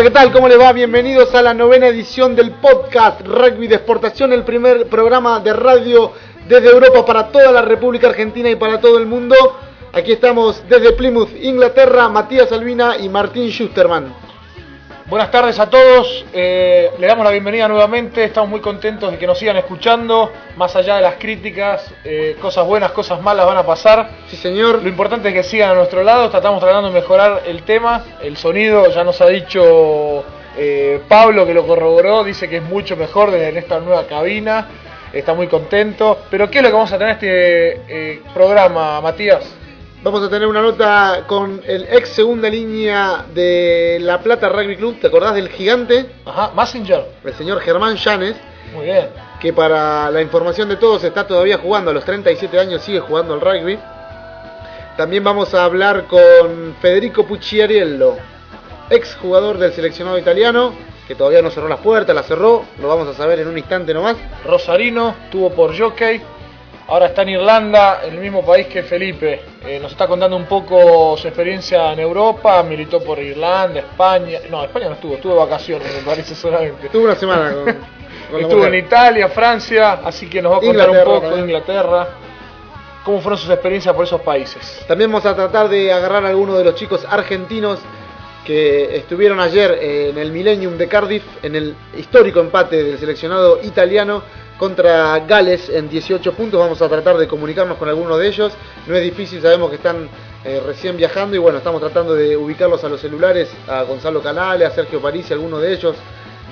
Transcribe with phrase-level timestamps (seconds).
[0.00, 0.32] Hola, ¿qué tal?
[0.32, 0.72] ¿Cómo les va?
[0.72, 6.12] Bienvenidos a la novena edición del podcast Rugby de Exportación, el primer programa de radio
[6.48, 9.36] desde Europa para toda la República Argentina y para todo el mundo.
[9.92, 14.29] Aquí estamos desde Plymouth, Inglaterra, Matías Albina y Martín Schusterman.
[15.10, 19.26] Buenas tardes a todos, eh, le damos la bienvenida nuevamente, estamos muy contentos de que
[19.26, 23.66] nos sigan escuchando, más allá de las críticas, eh, cosas buenas, cosas malas van a
[23.66, 24.08] pasar.
[24.28, 24.80] Sí, señor.
[24.80, 28.36] Lo importante es que sigan a nuestro lado, estamos tratando de mejorar el tema, el
[28.36, 30.24] sonido, ya nos ha dicho
[30.56, 34.68] eh, Pablo que lo corroboró, dice que es mucho mejor en esta nueva cabina,
[35.12, 36.20] está muy contento.
[36.30, 39.56] Pero ¿qué es lo que vamos a tener este eh, programa, Matías?
[40.02, 44.98] Vamos a tener una nota con el ex segunda línea de La Plata Rugby Club.
[44.98, 46.06] ¿Te acordás del gigante?
[46.24, 47.04] Ajá, Messenger.
[47.22, 48.34] El señor Germán Llanes.
[48.72, 49.10] Muy bien.
[49.38, 51.90] Que para la información de todos está todavía jugando.
[51.90, 53.78] A los 37 años sigue jugando al rugby.
[54.96, 58.16] También vamos a hablar con Federico Pucciariello,
[58.88, 60.72] ex jugador del seleccionado italiano,
[61.06, 62.64] que todavía no cerró las puertas, la cerró.
[62.80, 64.16] Lo vamos a saber en un instante nomás.
[64.46, 66.22] Rosarino, tuvo por jockey
[66.90, 69.42] Ahora está en Irlanda, el mismo país que Felipe.
[69.64, 74.40] Eh, nos está contando un poco su experiencia en Europa, militó por Irlanda, España.
[74.50, 76.86] No, España no estuvo, estuvo de vacaciones, me parece solamente.
[76.86, 77.64] Estuvo una semana con.
[78.32, 82.08] con estuvo en Italia, Francia, así que nos va a contar un poco de Inglaterra.
[83.04, 84.84] ¿Cómo fueron sus experiencias por esos países?
[84.88, 87.78] También vamos a tratar de agarrar a algunos de los chicos argentinos
[88.44, 94.22] que estuvieron ayer en el Millennium de Cardiff, en el histórico empate del seleccionado italiano
[94.60, 96.60] contra Gales en 18 puntos.
[96.60, 98.52] Vamos a tratar de comunicarnos con alguno de ellos.
[98.86, 100.06] No es difícil, sabemos que están
[100.44, 104.66] eh, recién viajando y bueno, estamos tratando de ubicarlos a los celulares, a Gonzalo Canale,
[104.66, 105.96] a Sergio París, alguno de ellos,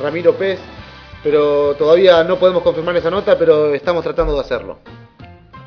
[0.01, 0.59] Ramiro Pez,
[1.23, 4.79] pero todavía no podemos confirmar esa nota, pero estamos tratando de hacerlo.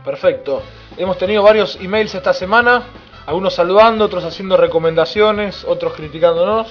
[0.03, 0.63] Perfecto.
[0.97, 2.85] Hemos tenido varios emails esta semana,
[3.27, 6.69] algunos saludando, otros haciendo recomendaciones, otros criticándonos.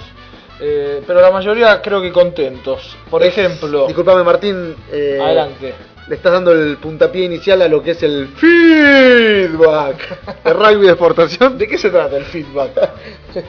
[0.61, 2.97] Eh, pero la mayoría creo que contentos.
[3.09, 3.87] Por ejemplo.
[3.87, 4.77] Disculpame, Martín.
[4.93, 5.75] Eh, adelante.
[6.07, 10.93] Le estás dando el puntapié inicial a lo que es el feedback de rugby de
[10.93, 11.57] exportación.
[11.57, 12.91] ¿De qué se trata el feedback?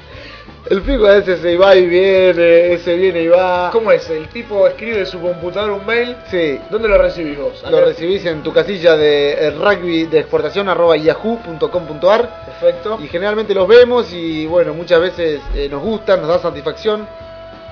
[0.70, 3.72] El feedback ese se va y viene, ese viene y va.
[3.72, 4.08] ¿Cómo es?
[4.10, 6.16] ¿El tipo escribe de su computadora un mail?
[6.30, 6.60] Sí.
[6.70, 7.64] ¿Dónde lo recibís vos?
[7.70, 12.46] Lo recibís en tu casilla de eh, rugby de exportación arroba yahoo.com.ar.
[12.46, 13.00] Perfecto.
[13.04, 17.08] Y generalmente los vemos y bueno, muchas veces eh, nos gustan, nos da satisfacción.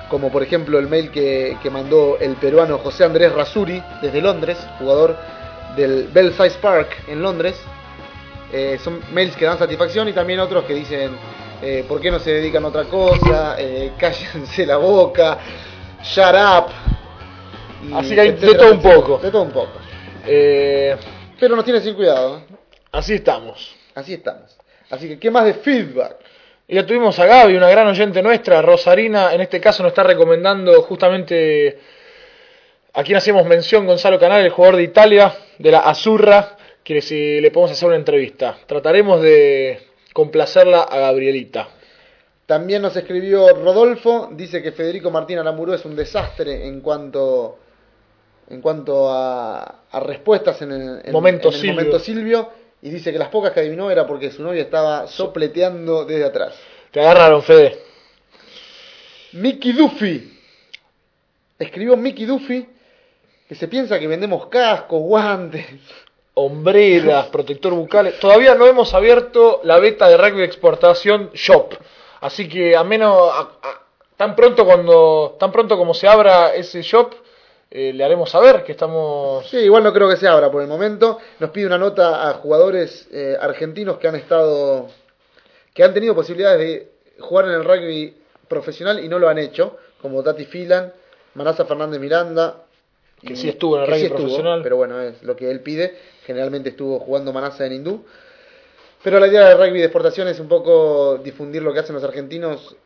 [0.08, 4.58] Como por ejemplo el mail que, que mandó el peruano José Andrés Rasuri desde Londres,
[4.80, 5.16] jugador
[5.76, 7.54] del Belsize Park en Londres.
[8.52, 11.12] Eh, son mails que dan satisfacción y también otros que dicen
[11.62, 13.56] eh, ¿por qué no se dedican a otra cosa?
[13.58, 15.38] Eh, cállense la boca,
[16.02, 17.94] shut up.
[17.94, 19.18] así que hay de todo un poco.
[19.18, 19.72] De todo un poco.
[20.26, 20.96] Eh,
[21.38, 22.42] Pero nos tiene sin cuidado.
[22.92, 23.74] Así estamos.
[23.94, 24.56] Así estamos.
[24.90, 26.16] Así que, ¿qué más de feedback?
[26.66, 30.04] Y ya tuvimos a Gaby, una gran oyente nuestra, Rosarina, en este caso nos está
[30.04, 31.78] recomendando justamente
[32.92, 37.40] a quien hacemos mención, Gonzalo Canal, el jugador de Italia, de la Azurra, que si
[37.40, 38.56] le podemos hacer una entrevista.
[38.66, 41.68] Trataremos de complacerla a Gabrielita.
[42.46, 47.58] También nos escribió Rodolfo, dice que Federico Martín Aramuró es un desastre en cuanto
[48.48, 52.50] en cuanto a, respuestas en el, momento, Silvio.
[52.82, 56.56] y dice que las pocas que adivinó era porque su novia estaba sopleteando desde atrás.
[56.90, 57.78] Te agarraron, Fede.
[59.34, 60.36] Mickey Duffy.
[61.60, 62.68] Escribió Mickey Duffy
[63.48, 65.66] que se piensa que vendemos cascos, guantes
[66.34, 68.14] hombreras, protector bucal.
[68.20, 71.74] Todavía no hemos abierto la beta de rugby de exportación shop.
[72.20, 73.30] Así que a menos
[74.16, 77.14] tan pronto cuando tan pronto como se abra ese shop
[77.70, 80.68] eh, le haremos saber que estamos Sí, igual no creo que se abra por el
[80.68, 81.18] momento.
[81.38, 84.88] Nos pide una nota a jugadores eh, argentinos que han estado
[85.72, 86.90] que han tenido posibilidades de
[87.20, 88.14] jugar en el rugby
[88.48, 90.92] profesional y no lo han hecho, como Tati Filan,
[91.34, 92.64] Manasa Fernández Miranda,
[93.22, 94.60] que sí estuvo en el rugby profesional.
[94.62, 95.96] Pero bueno, es lo que él pide.
[96.30, 98.04] Generalmente estuvo jugando Manasa en hindú.
[99.02, 102.04] Pero la idea del rugby de exportación es un poco difundir lo que hacen los
[102.04, 102.76] argentinos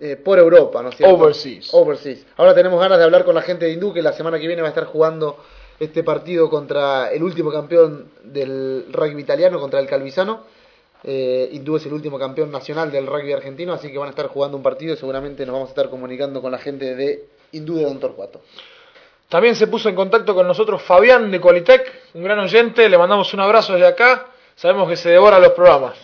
[0.00, 1.14] eh, por Europa, ¿no es cierto?
[1.14, 1.74] Overseas.
[1.74, 2.24] Overseas.
[2.38, 4.62] Ahora tenemos ganas de hablar con la gente de hindú que la semana que viene
[4.62, 5.36] va a estar jugando
[5.78, 10.44] este partido contra el último campeón del rugby italiano, contra el Calvisano.
[11.04, 14.28] Eh, hindú es el último campeón nacional del rugby argentino, así que van a estar
[14.28, 17.76] jugando un partido y seguramente nos vamos a estar comunicando con la gente de Hindú
[17.76, 18.40] de Don Torcuato.
[19.28, 23.34] También se puso en contacto con nosotros Fabián de Qualitec, un gran oyente, le mandamos
[23.34, 25.96] un abrazo desde acá, sabemos que se devora los programas.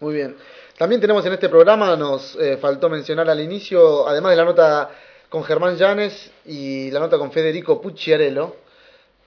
[0.00, 0.36] Muy bien.
[0.78, 4.90] También tenemos en este programa, nos eh, faltó mencionar al inicio, además de la nota
[5.28, 8.56] con Germán Llanes y la nota con Federico Pucciarello,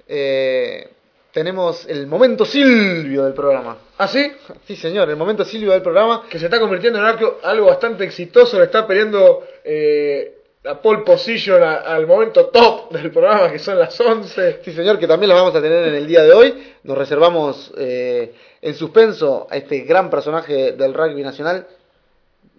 [0.07, 0.89] eh,
[1.31, 3.77] tenemos el momento Silvio del programa.
[3.97, 4.31] ¿Ah, sí?
[4.65, 6.23] Sí, señor, el momento Silvio del programa.
[6.29, 9.45] Que se está convirtiendo en algo, bastante exitoso, le está peleando...
[9.63, 10.34] Eh,
[10.65, 14.61] la pole position al momento top del programa, que son las 11.
[14.63, 16.55] Sí, señor, que también las vamos a tener en el día de hoy.
[16.81, 18.33] Nos reservamos eh,
[18.63, 21.67] en suspenso a este gran personaje del rugby nacional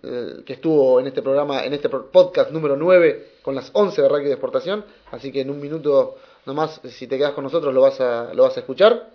[0.04, 4.08] eh, que estuvo en este programa, en este podcast número 9 con las 11 de
[4.08, 4.84] rugby de exportación.
[5.10, 6.14] Así que en un minuto
[6.44, 9.10] nomás, si te quedas con nosotros, lo vas a, lo vas a escuchar.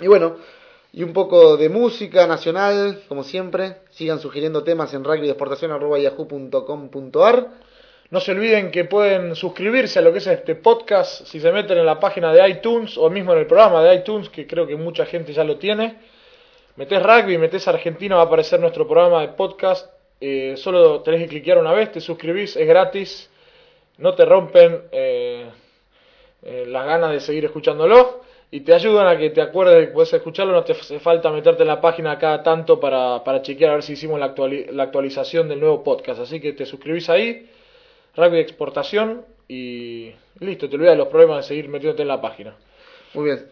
[0.00, 0.34] Y bueno,
[0.92, 3.76] y un poco de música nacional, como siempre.
[3.92, 7.69] Sigan sugiriendo temas en rugbydeexportación.yahoo.com.ar.
[8.10, 11.78] No se olviden que pueden suscribirse a lo que es este podcast si se meten
[11.78, 14.74] en la página de iTunes o mismo en el programa de iTunes, que creo que
[14.74, 15.94] mucha gente ya lo tiene.
[16.74, 19.92] Metés rugby, metés Argentina, va a aparecer nuestro programa de podcast.
[20.20, 23.30] Eh, solo tenés que cliquear una vez, te suscribís, es gratis.
[23.98, 25.46] No te rompen eh,
[26.42, 29.92] eh, las ganas de seguir escuchándolo y te ayudan a que te acuerdes de que
[29.92, 30.52] puedes escucharlo.
[30.52, 33.84] No te hace falta meterte en la página cada tanto para, para chequear a ver
[33.84, 34.34] si hicimos la,
[34.72, 36.22] la actualización del nuevo podcast.
[36.22, 37.48] Así que te suscribís ahí
[38.16, 42.54] de exportación y listo, te olvidas de los problemas de seguir metiéndote en la página.
[43.14, 43.46] Muy bien.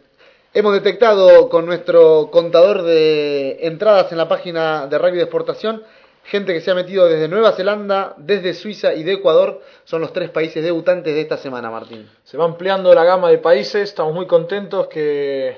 [0.55, 5.83] Hemos detectado con nuestro contador de entradas en la página de rugby de exportación
[6.29, 9.63] gente que se ha metido desde Nueva Zelanda, desde Suiza y de Ecuador.
[9.85, 12.09] Son los tres países debutantes de esta semana, Martín.
[12.25, 15.57] Se va ampliando la gama de países, estamos muy contentos que,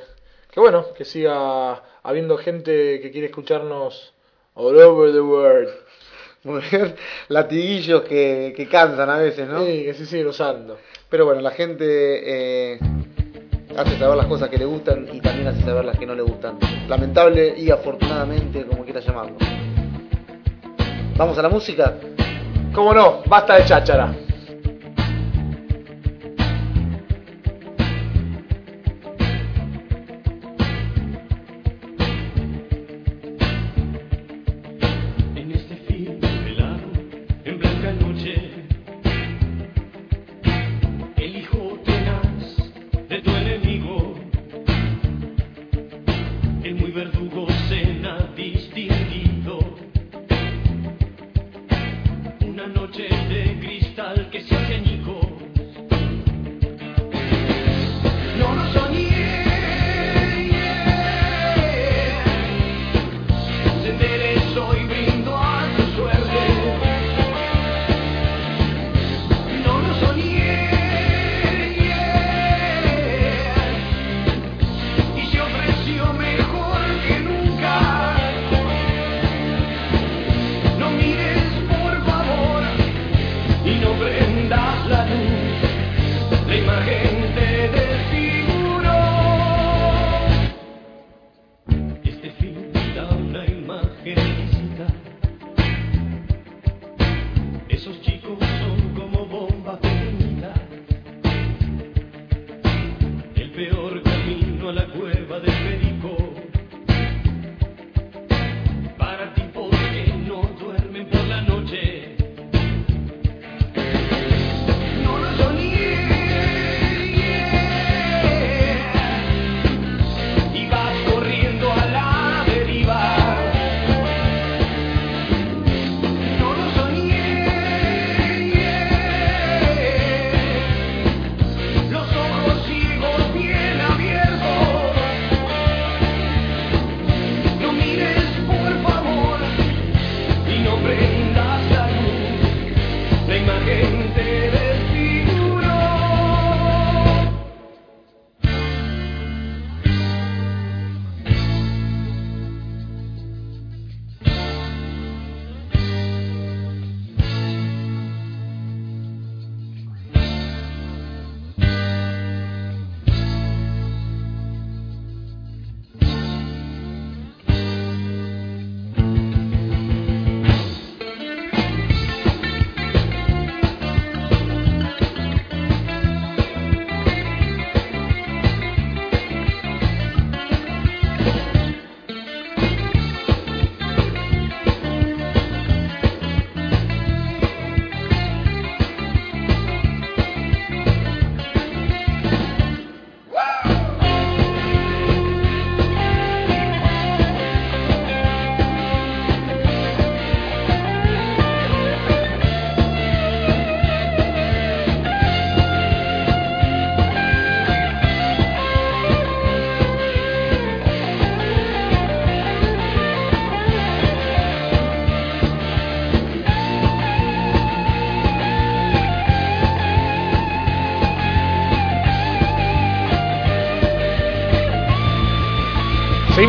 [0.51, 4.15] que bueno, que siga habiendo gente que quiere escucharnos
[4.55, 5.71] all over the world.
[6.45, 6.95] Muy bien.
[7.29, 9.65] Latiguillos que, que cansan a veces, ¿no?
[9.65, 10.79] Sí, que se sigue usando.
[11.09, 12.79] Pero bueno, la gente eh,
[13.77, 16.23] hace saber las cosas que le gustan y también hace saber las que no le
[16.23, 16.59] gustan.
[16.89, 19.37] Lamentable y afortunadamente, como quieras llamarlo.
[21.17, 21.97] Vamos a la música.
[22.73, 23.23] ¿Cómo no?
[23.27, 24.15] Basta de cháchara.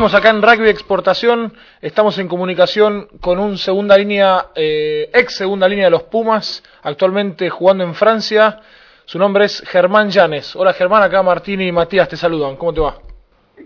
[0.01, 5.67] Seguimos acá en Rugby Exportación, estamos en comunicación con un segunda línea, eh, ex segunda
[5.67, 8.61] línea de los Pumas, actualmente jugando en Francia.
[9.05, 10.55] Su nombre es Germán Llanes.
[10.55, 12.55] Hola Germán, acá Martín y Matías te saludan.
[12.55, 12.95] ¿Cómo te va?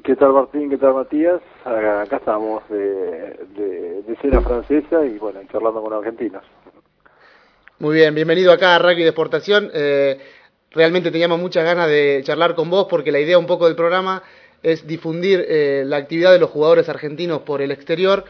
[0.04, 0.70] ¿Qué tal Martín?
[0.70, 1.40] ¿Qué tal Matías?
[1.64, 6.44] Acá, acá estamos de, de, de cena francesa y bueno, charlando con argentinos.
[7.80, 9.72] Muy bien, bienvenido acá a Rugby de Exportación.
[9.74, 10.20] Eh,
[10.72, 14.22] realmente teníamos muchas ganas de charlar con vos porque la idea un poco del programa
[14.66, 18.26] es difundir eh, la actividad de los jugadores argentinos por el exterior,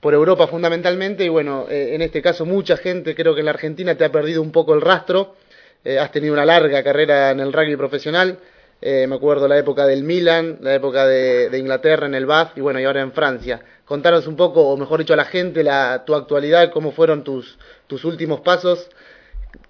[0.00, 3.52] por Europa fundamentalmente, y bueno, eh, en este caso mucha gente creo que en la
[3.52, 5.34] Argentina te ha perdido un poco el rastro,
[5.82, 8.38] eh, has tenido una larga carrera en el rugby profesional,
[8.82, 12.60] eh, me acuerdo la época del Milan, la época de, Inglaterra en el Bath y
[12.60, 13.62] bueno, y ahora en Francia.
[13.86, 17.56] Contanos un poco, o mejor dicho a la gente, la, tu actualidad, cómo fueron tus,
[18.04, 18.90] últimos pasos,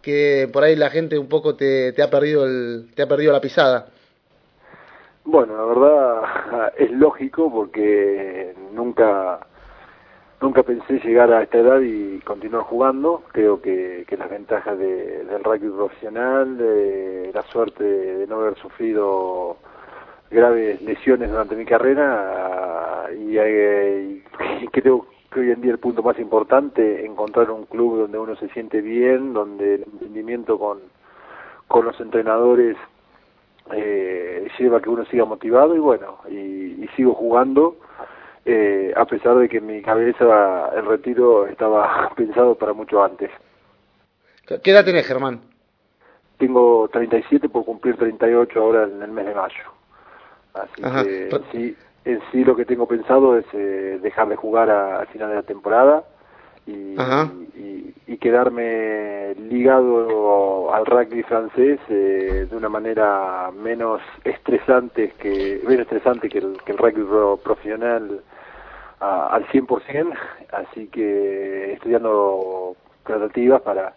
[0.01, 3.41] que por ahí la gente un poco te ha perdido el, te ha perdido la
[3.41, 3.89] pisada.
[5.25, 9.41] Bueno, la verdad es lógico porque nunca
[10.41, 13.23] nunca pensé llegar a esta edad y continuar jugando.
[13.33, 18.57] Creo que, que las ventajas de, del rugby profesional, de la suerte de no haber
[18.57, 19.57] sufrido
[20.31, 24.25] graves lesiones durante mi carrera y, y,
[24.63, 28.35] y creo que hoy en día el punto más importante encontrar un club donde uno
[28.37, 30.79] se siente bien, donde el entendimiento con,
[31.69, 32.77] con los entrenadores
[33.73, 37.77] eh, lleva a que uno siga motivado y bueno, y, y sigo jugando,
[38.45, 43.31] eh, a pesar de que en mi cabeza el retiro estaba pensado para mucho antes.
[44.63, 45.41] ¿Qué edad tenés, Germán?
[46.39, 49.65] Tengo 37 por cumplir 38 ahora en el mes de mayo.
[50.55, 51.05] Así Ajá.
[51.05, 55.07] que sí, en sí lo que tengo pensado es eh, dejar de jugar a, al
[55.07, 56.05] final de la temporada
[56.67, 65.61] y, y, y, quedarme ligado al rugby francés eh, de una manera menos estresante que
[65.67, 67.05] menos estresante que el, que el rugby
[67.43, 68.21] profesional
[69.01, 70.15] a, al 100%,
[70.53, 73.95] así que estudiando tratativas para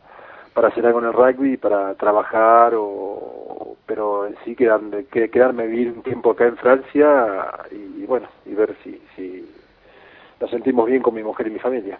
[0.53, 5.91] para hacer algo en el rugby, para trabajar o pero en sí quedarme, quedarme vivir
[5.91, 9.47] un tiempo acá en Francia y, y bueno, y ver si si
[10.39, 11.99] nos sentimos bien con mi mujer y mi familia.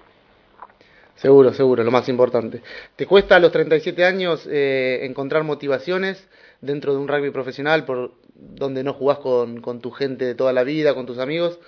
[1.16, 2.62] Seguro, seguro, lo más importante.
[2.96, 6.30] ¿Te cuesta a los 37 años eh, encontrar motivaciones
[6.62, 10.52] dentro de un rugby profesional por donde no jugás con, con tu gente de toda
[10.52, 11.60] la vida, con tus amigos,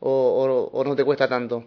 [0.00, 1.64] o, no te cuesta tanto?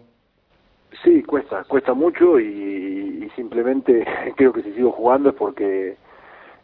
[1.04, 4.04] Sí, cuesta, cuesta mucho y, simplemente
[4.36, 5.96] creo que si sigo jugando es porque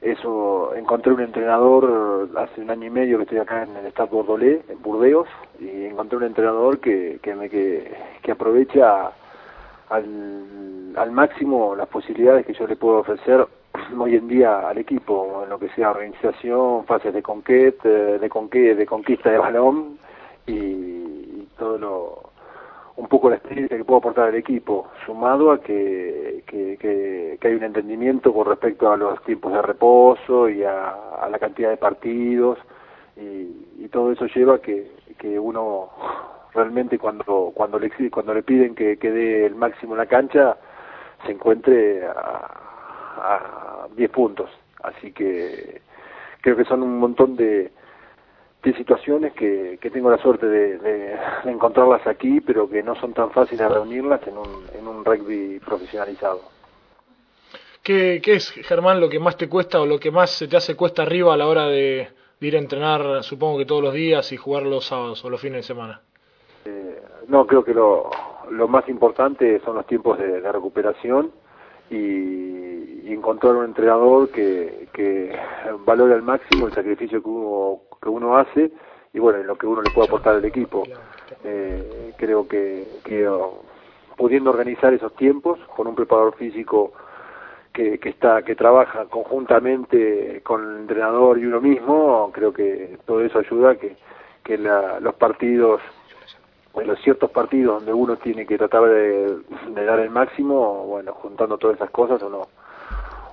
[0.01, 4.11] eso, encontré un entrenador hace un año y medio que estoy acá en el Stade
[4.11, 5.29] Bordelais, en Burdeos,
[5.61, 9.13] y encontré un entrenador que, que, me, que, que aprovecha
[9.95, 13.47] al, máximo las posibilidades que yo le puedo ofrecer
[13.99, 18.75] hoy en día al equipo, en lo que sea organización, fases de conquista, de, conque,
[18.75, 19.99] de conquista de balón
[20.47, 22.35] y, y, todo lo
[22.97, 27.49] un poco la experiencia que puedo aportar al equipo, sumado a que, que, que, que
[27.49, 31.71] hay un entendimiento con respecto a los tiempos de reposo y a, a la cantidad
[31.71, 32.57] de partidos
[33.17, 35.89] y, y todo eso lleva que, que uno
[36.55, 40.57] realmente cuando cuando le cuando le piden que, que dé el máximo en la cancha
[41.27, 42.65] se encuentre a,
[43.17, 44.51] a 10 puntos
[44.83, 45.83] así que
[46.41, 47.73] creo que son un montón de,
[48.63, 53.13] de situaciones que, que tengo la suerte de, de, encontrarlas aquí pero que no son
[53.13, 56.41] tan fáciles de reunirlas en un, en un rugby profesionalizado
[57.83, 60.57] ¿Qué, ¿Qué es, Germán, lo que más te cuesta o lo que más se te
[60.57, 62.09] hace cuesta arriba a la hora de
[62.41, 65.59] ir a entrenar, supongo que todos los días y jugar los sábados o los fines
[65.59, 66.01] de semana?
[66.65, 68.11] Eh, no, creo que lo,
[68.51, 71.31] lo más importante son los tiempos de, recuperación
[71.91, 75.37] y, y, encontrar un entrenador que, que
[75.85, 78.73] valore al máximo el sacrificio que uno, que uno hace
[79.13, 80.83] y bueno, lo que uno le puede aportar al equipo.
[81.45, 83.63] Eh, creo que, que oh,
[84.17, 86.93] pudiendo organizar esos tiempos con un preparador físico
[87.73, 93.21] que, que está que trabaja conjuntamente con el entrenador y uno mismo, creo que todo
[93.21, 93.97] eso ayuda que,
[94.43, 95.81] que la, los partidos
[96.77, 99.37] en los ciertos partidos donde uno tiene que tratar de,
[99.75, 102.49] dar el máximo, bueno, juntando todas esas cosas uno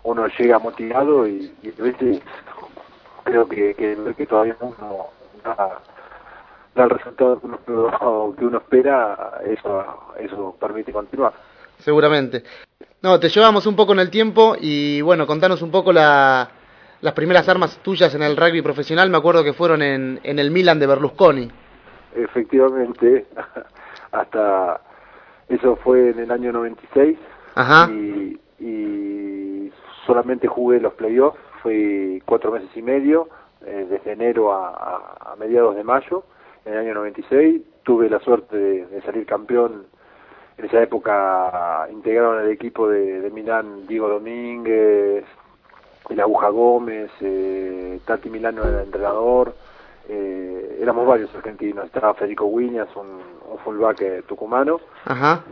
[0.04, 2.22] uno llega motivado y, y a veces
[3.24, 5.08] creo que, que, que todavía uno
[5.44, 5.80] da,
[6.74, 9.86] da el resultado que uno, que uno espera, eso,
[10.18, 11.34] eso permite continuar.
[11.78, 12.44] Seguramente.
[13.04, 16.50] No, te llevamos un poco en el tiempo y bueno, contanos un poco la,
[17.02, 20.80] las primeras armas tuyas en el rugby profesional, me acuerdo que fueron en el Milan
[20.80, 21.52] de Berlusconi
[22.16, 23.26] efectivamente,
[24.12, 24.82] hasta
[25.50, 27.18] eso fue en el año 96
[27.56, 27.92] Ajá.
[27.92, 29.72] Y, y
[30.06, 33.28] solamente jugué los playoffs, fui cuatro meses y medio,
[33.66, 36.24] eh, desde enero a, a, a, mediados de mayo,
[36.66, 37.62] en el año 96.
[37.84, 39.86] Tuve la suerte de, de salir campeón
[40.62, 45.26] en esa época integraron el equipo de, de Milán Diego Domínguez,
[46.10, 49.56] el Aguja Gómez, eh, Tati Milano era el entrenador,
[50.10, 53.08] eh, éramos varios argentinos, estaba Federico Williams, un,
[53.52, 55.44] un fullback eh, tucumano, Ajá.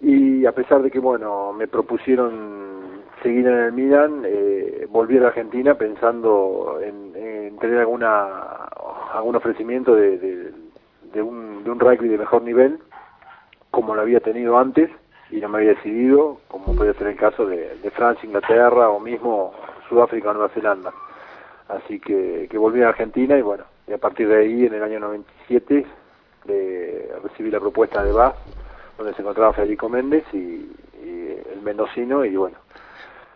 [0.00, 5.22] y a pesar de que, bueno, me propusieron seguir en el Milan, eh, volví a
[5.22, 8.68] la Argentina pensando en, en tener alguna
[9.12, 10.52] algún ofrecimiento de, de,
[11.12, 12.78] de un, de un rugby de mejor nivel,
[13.70, 14.90] como lo había tenido antes,
[15.30, 19.00] y no me había decidido, como puede ser el caso de, de Francia, Inglaterra o
[19.00, 19.52] mismo
[19.88, 20.92] Sudáfrica o Nueva Zelanda.
[21.68, 24.82] Así que, que volví a Argentina y bueno, y a partir de ahí, en el
[24.82, 25.86] año 97,
[26.46, 28.34] le, recibí la propuesta de BAS,
[28.98, 30.70] donde se encontraba Federico Méndez y,
[31.04, 32.56] y el mendocino, y bueno,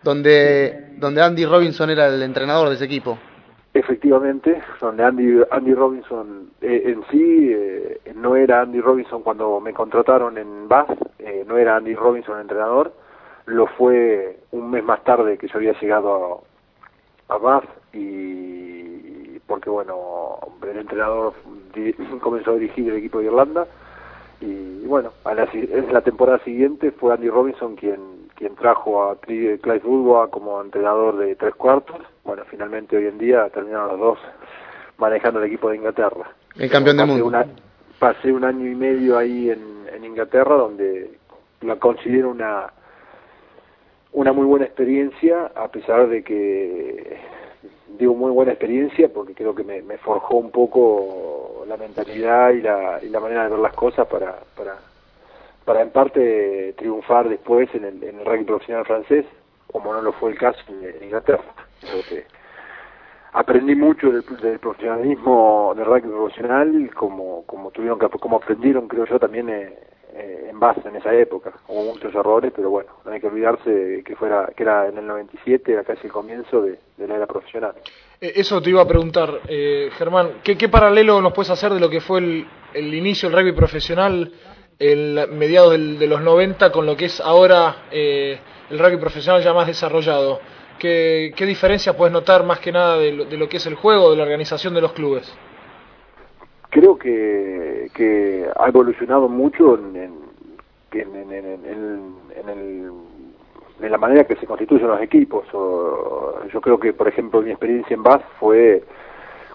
[0.01, 3.17] Donde, donde Andy Robinson era el entrenador de ese equipo.
[3.73, 9.73] Efectivamente, donde Andy, Andy Robinson eh, en sí eh, no era Andy Robinson cuando me
[9.73, 10.89] contrataron en Bath,
[11.19, 12.91] eh, no era Andy Robinson el entrenador,
[13.45, 16.43] lo fue un mes más tarde que yo había llegado
[17.29, 18.90] a, a Bath y
[19.51, 20.39] porque bueno,
[20.69, 21.33] el entrenador
[22.21, 23.67] comenzó a dirigir el equipo de Irlanda
[24.39, 27.99] y bueno, a la, en la temporada siguiente fue Andy Robinson quien
[28.35, 31.97] quien trajo a Cli- Clive Woodward como entrenador de tres cuartos.
[32.23, 34.19] Bueno, finalmente hoy en día terminaron los dos
[34.97, 36.31] manejando el equipo de Inglaterra.
[36.55, 37.25] El campeón del mundo.
[37.27, 37.45] una-
[37.99, 39.61] pasé un año y medio ahí en,
[39.93, 41.11] en Inglaterra donde
[41.61, 42.71] la considero una
[44.13, 47.17] una muy buena experiencia a pesar de que
[47.97, 52.99] digo muy buena experiencia porque creo que me, forjó un poco la mentalidad y la,
[53.01, 54.77] y la manera de ver las cosas para, para,
[55.65, 59.25] para en parte triunfar después en el, en el rugby profesional francés,
[59.71, 61.43] como no lo fue el caso en, Inglaterra.
[63.33, 69.05] Aprendí mucho del, del profesionalismo del rugby profesional, como, como tuvieron que, como aprendieron, creo
[69.05, 69.73] yo, también eh,
[70.13, 71.53] eh, en base en esa época.
[71.67, 75.07] Hubo muchos errores, pero bueno, no hay que olvidarse que fuera que era en el
[75.07, 77.73] 97, era casi el comienzo de, la era profesional.
[78.19, 81.79] Eh, Eso te iba a preguntar, eh, Germán, ¿qué, ¿qué paralelo nos puedes hacer de
[81.79, 84.31] lo que fue el, el inicio del rugby profesional
[84.79, 88.39] en la- mediados del- de los 90 con lo que es ahora eh,
[88.69, 90.39] el rugby profesional ya más desarrollado?
[90.81, 93.75] ¿Qué, qué diferencia puedes notar más que nada de lo, de lo que es el
[93.75, 95.31] juego, de la organización de los clubes?
[96.71, 100.19] creo que, que ha evolucionado mucho en, en,
[100.93, 102.91] en, en, el-
[103.81, 105.43] en la manera que se constituyen los equipos.
[105.53, 108.83] O, yo creo que, por ejemplo, mi experiencia en Bath fue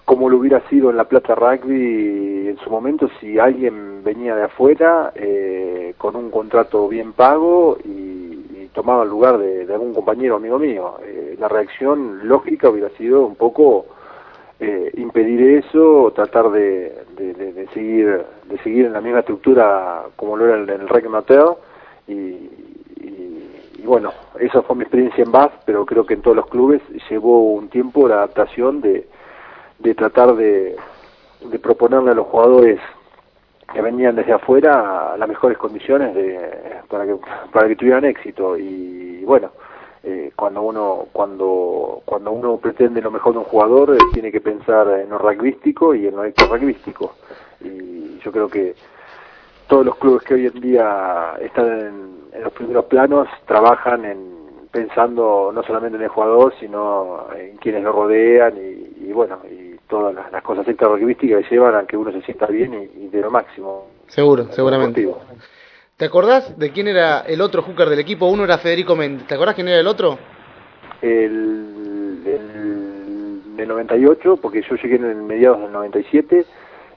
[0.05, 4.43] como lo hubiera sido en La Plata Rugby en su momento si alguien venía de
[4.43, 8.26] afuera eh, con un contrato bien pago y
[8.77, 10.99] tomaba el lugar de, algún compañero amigo mío.
[11.03, 13.87] Eh, la reacción lógica hubiera sido un poco
[14.59, 20.45] eh, impedir eso, tratar de, de, seguir de seguir en la misma estructura como lo
[20.45, 21.05] era en el Rec
[22.07, 22.51] y, y,
[23.79, 26.79] y bueno, esa fue mi experiencia en Bath, pero creo que en todos los clubes
[27.09, 29.07] llevó un tiempo la adaptación de,
[29.79, 30.75] de tratar de,
[31.49, 32.79] de proponerle a los jugadores
[33.71, 36.39] que venían desde afuera las mejores condiciones de,
[36.87, 37.15] para que
[37.51, 38.57] para que tuvieran éxito.
[38.57, 39.51] Y bueno
[40.03, 44.39] eh, cuando uno cuando cuando uno pretende lo mejor de un jugador eh, tiene que
[44.39, 47.15] pensar en lo rugbyístico y en lo extra-rugbyístico
[47.59, 48.73] y yo creo que
[49.67, 54.37] todos los clubes que hoy en día están en, en los primeros planos trabajan en
[54.71, 59.66] pensando no solamente en el jugador sino en quienes lo rodean y, y bueno y
[59.87, 63.05] todas las, las cosas extra rugbyísticas que llevan a que uno se sienta bien y,
[63.05, 65.01] y de lo máximo Seguro, seguramente.
[65.01, 65.35] deportivo.
[65.97, 68.27] ¿Te acordás de quién era el otro hooker del equipo?
[68.27, 69.27] Uno era Federico Méndez.
[69.27, 70.17] ¿Te acordás quién era el otro?
[71.01, 76.45] el, el del 98, porque yo llegué en el mediados del 97,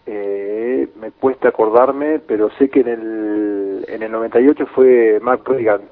[0.07, 5.83] eh, me cuesta acordarme, pero sé que en el, en el 98 fue Mark Reagan,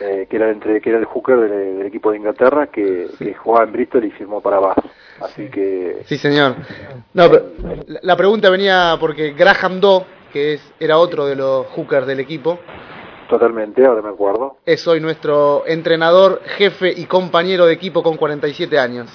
[0.00, 3.34] eh, que era entre que era el hooker del, del equipo de Inglaterra, que, que
[3.34, 4.84] jugaba en Bristol y firmó para Bath.
[5.20, 6.54] Así que Sí, señor.
[7.14, 7.46] No, pero
[7.86, 12.20] la, la pregunta venía porque Graham Doe, que es, era otro de los hookers del
[12.20, 12.58] equipo,
[13.28, 14.58] totalmente, ahora me acuerdo.
[14.64, 19.08] es hoy nuestro entrenador, jefe y compañero de equipo con 47 años.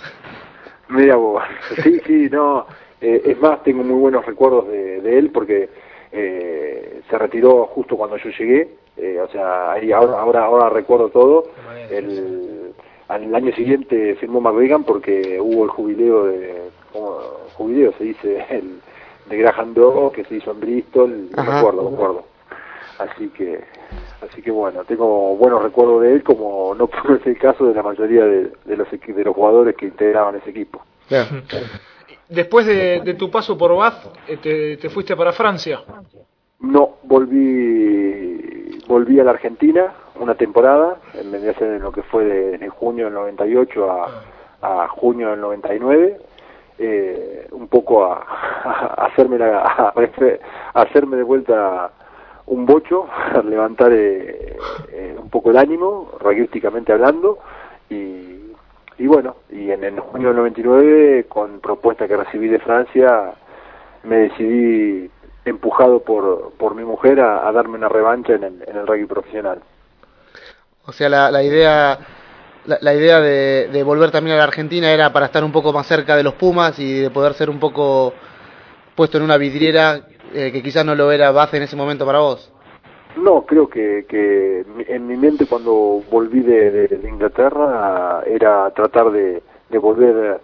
[0.90, 1.42] Mira vos,
[1.82, 2.66] sí, sí, no,
[3.00, 5.70] eh, es más, tengo muy buenos recuerdos de, de él porque
[6.12, 11.10] eh, se retiró justo cuando yo llegué, eh, o sea, ahí ahora, ahora, ahora recuerdo
[11.10, 11.46] todo.
[11.90, 12.74] El,
[13.12, 17.18] al año siguiente firmó McVegan porque hubo el jubileo de, ¿cómo?
[17.56, 18.80] jubileo se dice, el,
[19.30, 22.24] de Graham Doe que se hizo en Bristol, no me acuerdo, me acuerdo.
[23.00, 23.64] Así que,
[24.22, 27.84] así que bueno, tengo buenos recuerdos de él, como no fue el caso de la
[27.84, 30.84] mayoría de, de los de los jugadores que integraban ese equipo.
[32.30, 35.82] Después de, de tu paso por Bath, eh, te, te fuiste para Francia.
[36.60, 39.94] No, volví, volví a la Argentina
[40.24, 43.92] una temporada, en vendría a ser en lo que fue de, de junio del 98
[43.92, 46.18] a, a junio del 99,
[46.78, 48.16] eh, un poco a,
[48.64, 49.94] a hacerme, la, a,
[50.74, 51.92] a hacerme de vuelta
[52.48, 54.58] un bocho, a levantar eh,
[54.92, 57.40] eh, un poco el ánimo, rayísticamente hablando,
[57.90, 58.54] y,
[58.98, 63.34] y bueno, y en, en junio del 99, con propuesta que recibí de Francia,
[64.04, 65.10] me decidí
[65.46, 69.06] empujado por, por mi mujer a, a darme una revancha en el, en el rugby
[69.06, 69.62] profesional.
[70.92, 71.98] O sea, la, la idea
[72.66, 75.72] la, la idea de, de, volver también a la Argentina era para estar un poco
[75.72, 78.14] más cerca de los Pumas y de poder ser un poco
[78.94, 80.02] puesto en una vidriera
[80.34, 82.52] eh, que quizás no lo era base en ese momento para vos.
[83.16, 89.42] No, creo que, que en mi mente cuando volví de, de, Inglaterra era tratar de,
[89.80, 90.42] volver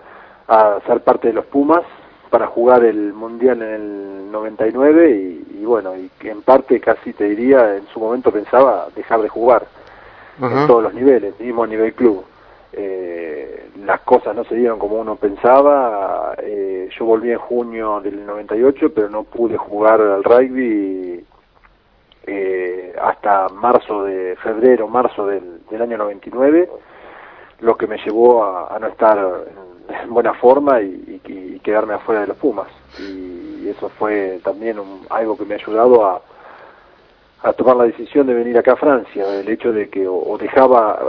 [0.47, 1.83] a ser parte de los Pumas
[2.29, 7.25] para jugar el Mundial en el 99 y, y bueno, y en parte casi te
[7.25, 9.67] diría, en su momento pensaba dejar de jugar
[10.41, 12.23] En todos los niveles, mismo a nivel club.
[12.73, 18.25] Eh, las cosas no se dieron como uno pensaba, eh, yo volví en junio del
[18.25, 21.25] 98, pero no pude jugar al rugby
[22.27, 26.69] eh, hasta marzo de febrero, marzo del, del año 99,
[27.61, 29.17] lo que me llevó a, a no estar
[30.03, 32.67] en buena forma y, y, y, quedarme afuera de los Pumas.
[32.99, 36.21] Y eso fue también un, algo que me ha ayudado a,
[37.43, 40.99] a tomar la decisión de venir acá a Francia, el hecho de que o, dejaba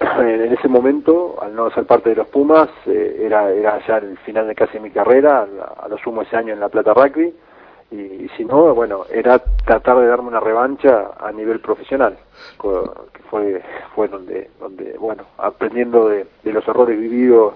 [0.20, 4.16] en ese momento, al no ser parte de los Pumas, eh, era, era ya el
[4.18, 7.34] final de casi mi carrera, a, a lo sumo ese año en La Plata Rugby,
[7.92, 12.16] y, si no, bueno, era tratar de darme una revancha a nivel profesional,
[13.12, 13.62] que fue,
[13.94, 17.54] fue donde, donde bueno, aprendiendo de, los errores vividos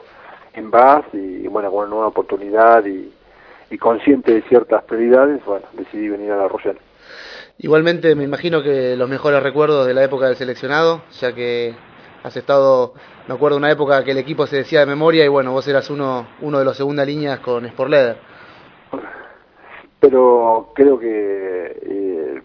[0.53, 3.13] en Bath y bueno, con una nueva oportunidad y,
[3.71, 6.79] y consciente de ciertas prioridades, bueno, decidí venir a la Rochelle.
[7.59, 11.75] Igualmente me imagino que los mejores recuerdos de la época del seleccionado, ya que
[12.23, 12.93] has estado,
[13.29, 15.89] me acuerdo una época que el equipo se decía de memoria y bueno, vos eras
[15.89, 18.17] uno, uno de los segunda líneas con Sport Leather.
[20.01, 22.43] Pero creo que eh,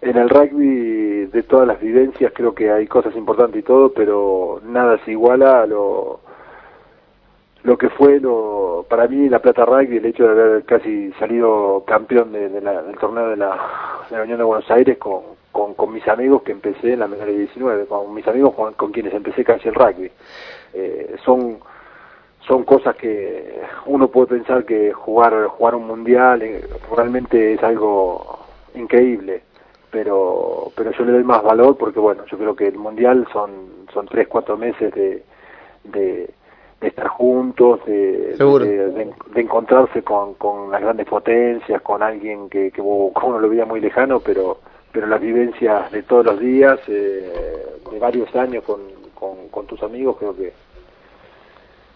[0.00, 4.60] en el rugby de todas las vivencias creo que hay cosas importantes y todo, pero
[4.64, 6.20] nada se iguala a lo
[7.64, 11.84] lo que fue lo para mí la plata rugby el hecho de haber casi salido
[11.86, 13.58] campeón de, la, del torneo de la,
[14.08, 17.08] de la Unión de Buenos Aires con, con, con mis amigos que empecé en la
[17.08, 20.10] menor de 19 con mis amigos con, con quienes empecé casi el rugby.
[20.74, 21.58] Eh, son
[22.46, 26.64] son cosas que uno puede pensar que jugar jugar un mundial eh,
[26.96, 28.38] realmente es algo
[28.74, 29.42] increíble
[29.90, 33.50] pero pero yo le doy más valor porque bueno yo creo que el mundial son
[33.92, 35.22] son tres cuatro meses de
[35.84, 36.30] de,
[36.80, 42.48] de estar juntos de, de, de, de, encontrarse con, con las grandes potencias con alguien
[42.48, 44.58] que, que uno lo veía muy lejano pero
[44.92, 48.80] pero las vivencias de todos los días eh, de varios años con,
[49.14, 50.52] con, con tus amigos creo que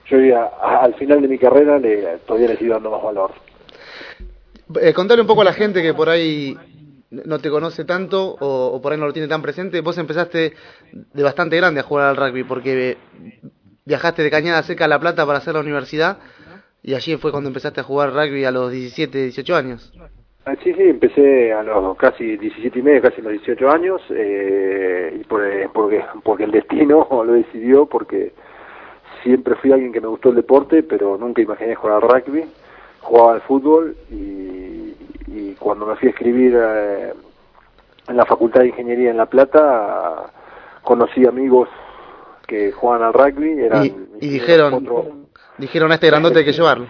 [0.07, 3.31] yo ya, al final de mi carrera le, todavía le sigo dando más valor.
[4.81, 6.57] Eh, contale un poco a la gente que por ahí
[7.11, 9.81] no te conoce tanto o, o, por ahí no lo tiene tan presente.
[9.81, 10.55] Vos empezaste
[10.93, 12.99] de bastante grande a jugar al rugby porque
[13.85, 16.19] viajaste de Cañada Seca a La Plata para hacer la universidad
[16.83, 19.93] y allí fue cuando empezaste a jugar rugby a los 17, 18 años.
[20.45, 25.17] Ah, sí, sí, empecé a los casi 17 y medio, casi los 18 años, eh,
[25.21, 28.33] y por, eh, porque, porque el destino lo decidió, porque
[29.23, 32.45] siempre fui alguien que me gustó el deporte, pero nunca imaginé jugar al rugby.
[33.03, 34.95] Jugaba al fútbol y,
[35.29, 37.13] y cuando me fui a escribir eh,
[38.09, 40.33] en la Facultad de Ingeniería en La Plata,
[40.83, 41.69] conocí amigos
[42.53, 43.63] que jugaban al rugby.
[43.63, 45.13] Eran y, y dijeron, cuatro...
[45.57, 46.87] dijeron a este grandote hay que llevarlo.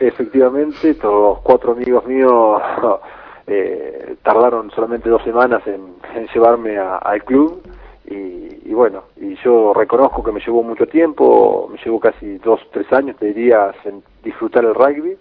[0.00, 2.60] Efectivamente, todos cuatro amigos míos
[3.46, 7.62] eh, tardaron solamente dos semanas en, en llevarme a, al club
[8.06, 12.60] y, y, bueno, y yo reconozco que me llevó mucho tiempo, me llevó casi dos,
[12.72, 15.16] tres años, te diría, en disfrutar el rugby,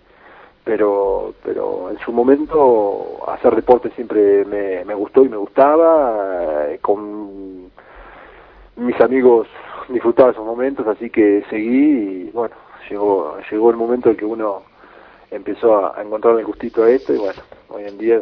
[0.64, 6.80] pero, pero en su momento hacer deporte siempre me, me gustó y me gustaba, eh,
[6.82, 7.70] con
[8.78, 9.48] mis amigos
[9.90, 12.56] disfrutaba esos momentos, así que seguí y bueno,
[12.90, 14.64] llegó, llegó el momento en que uno
[15.32, 18.22] empezó a, a encontrar el gustito a esto y bueno, hoy en día...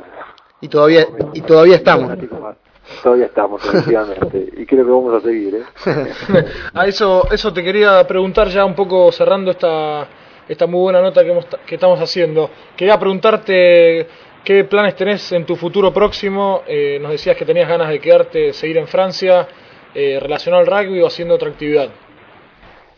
[0.62, 2.12] Y todavía, y todavía estamos.
[3.02, 5.56] Todavía estamos, efectivamente, y creo que vamos a seguir.
[5.56, 5.64] ¿eh?
[6.74, 10.08] a eso, eso te quería preguntar ya un poco cerrando esta,
[10.48, 12.50] esta muy buena nota que, hemos, que estamos haciendo.
[12.76, 14.08] Quería preguntarte
[14.44, 16.62] qué planes tenés en tu futuro próximo.
[16.68, 19.48] Eh, nos decías que tenías ganas de quedarte, seguir en Francia,
[19.96, 21.90] eh, relacionado al rugby o haciendo otra actividad.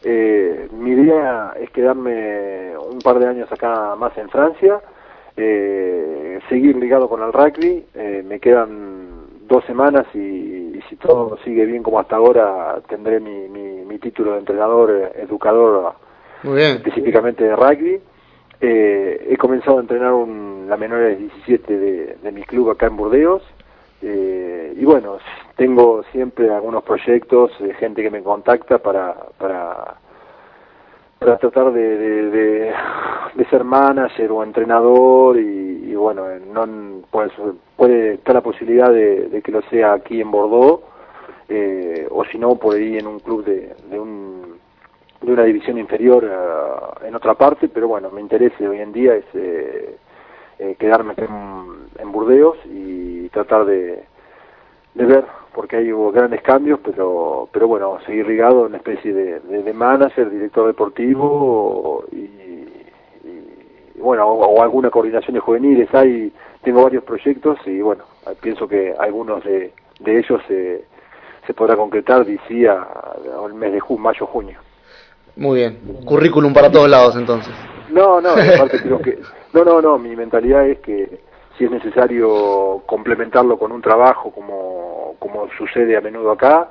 [0.03, 4.79] Eh, mi idea es quedarme un par de años acá más en Francia,
[5.35, 9.07] eh, seguir ligado con el rugby, eh, me quedan
[9.47, 13.97] dos semanas y, y si todo sigue bien como hasta ahora tendré mi, mi, mi
[13.99, 15.93] título de entrenador, educador
[16.43, 16.77] Muy bien.
[16.77, 17.99] específicamente de rugby.
[18.59, 22.97] Eh, he comenzado a entrenar un, la menores 17 de, de mi club acá en
[22.97, 23.43] Burdeos.
[24.01, 25.17] Eh, y bueno,
[25.55, 29.95] tengo siempre algunos proyectos, eh, gente que me contacta para, para,
[31.19, 32.73] para tratar de,
[33.49, 37.31] ser manager o entrenador y, y bueno, no, pues,
[37.75, 40.83] puede estar la posibilidad de, que lo sea aquí en Bordeaux
[41.49, 44.57] eh, o si no por ahí en un club de, de un
[45.21, 49.15] de una división inferior eh, en otra parte, pero bueno, mi interés hoy en día
[49.15, 49.97] es eh,
[50.59, 52.76] eh, quedarme en, en Burdeos y
[53.37, 54.03] tratar de,
[54.93, 59.13] de ver, porque hay hubo grandes cambios, pero pero bueno, seguir ligado en una especie
[59.13, 65.93] de, de, de manager, director deportivo y, y, bueno, o, o alguna coordinación de juveniles.
[65.93, 66.31] Hay,
[66.63, 68.03] tengo varios proyectos y bueno,
[68.41, 70.85] pienso que algunos de, de ellos se
[71.45, 72.85] se podrá concretar, decía,
[73.45, 74.59] el mes de junio, mayo, junio.
[75.37, 75.79] Muy bien.
[76.05, 77.53] Currículum para todos lados entonces.
[77.89, 79.17] No, no, aparte creo que...
[79.53, 81.21] No, no, no, mi mentalidad es que
[81.57, 86.69] si es necesario complementarlo con un trabajo como, como sucede a menudo acá,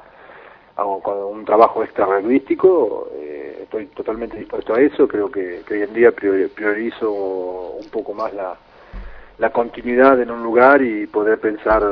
[0.76, 5.82] o con un trabajo extra rugbyístico, eh, estoy totalmente dispuesto a eso, creo que, hoy
[5.82, 8.54] en día priori- priorizo un poco más la,
[9.38, 11.82] la continuidad en un lugar y poder pensar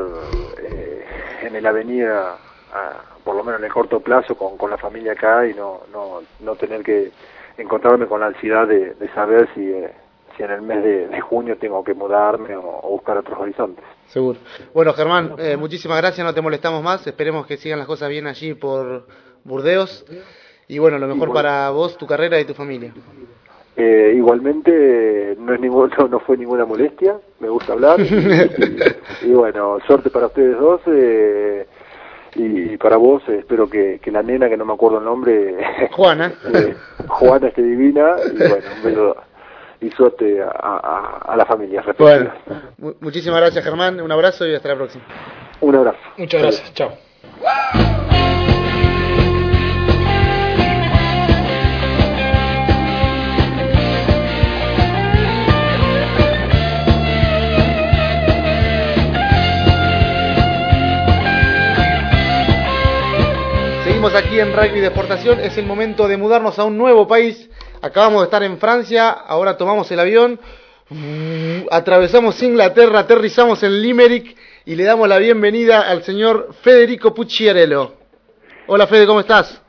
[0.59, 1.05] eh,
[1.43, 2.37] en el avenir, a-
[2.73, 5.81] a- por lo menos en el corto plazo, con, con la familia acá y no,
[5.93, 7.11] no, no tener que
[7.57, 9.91] encontrarme con la ansiedad de, de saber si, eh,
[10.37, 13.85] si en el mes de, de junio tengo que mudarme o, o buscar otros horizontes.
[14.09, 14.39] Seguro.
[14.73, 17.07] Bueno, Germán, eh, muchísimas gracias, no te molestamos más.
[17.07, 19.07] Esperemos que sigan las cosas bien allí por
[19.45, 20.05] Burdeos.
[20.69, 22.93] Y bueno, lo mejor para vos, tu carrera y tu familia.
[23.77, 29.33] Eh, igualmente no es ningún, no, no fue ninguna molestia, me gusta hablar y, y
[29.35, 31.67] bueno, suerte para ustedes dos eh,
[32.37, 35.57] y, para vos eh, espero que, que la nena que no me acuerdo el nombre
[35.91, 36.33] Juana.
[36.55, 36.77] eh,
[37.09, 39.17] Juana esté divina y bueno, un beso
[39.85, 42.33] y suerte a, a, a la familia Bueno,
[43.01, 44.01] muchísimas gracias, Germán.
[44.01, 45.05] Un abrazo y hasta la próxima.
[45.61, 45.99] Un abrazo.
[46.17, 46.93] Muchas gracias, chao.
[63.85, 65.41] Seguimos aquí en Rugby de Exportación.
[65.41, 67.51] Es el momento de mudarnos a un nuevo país.
[67.85, 70.41] Acabamos de estar en Francia, ahora tomamos el avión,
[71.71, 77.93] atravesamos Inglaterra, aterrizamos en Limerick y le damos la bienvenida al señor Federico Pucciarello.
[78.69, 79.63] Hola Fede, ¿cómo estás?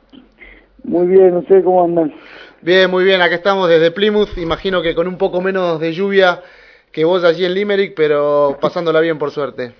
[0.82, 2.14] Muy bien, ¿ustedes cómo andan?
[2.62, 6.40] Bien, muy bien, acá estamos desde Plymouth, imagino que con un poco menos de lluvia
[6.92, 9.74] que vos allí en Limerick, pero pasándola bien por suerte.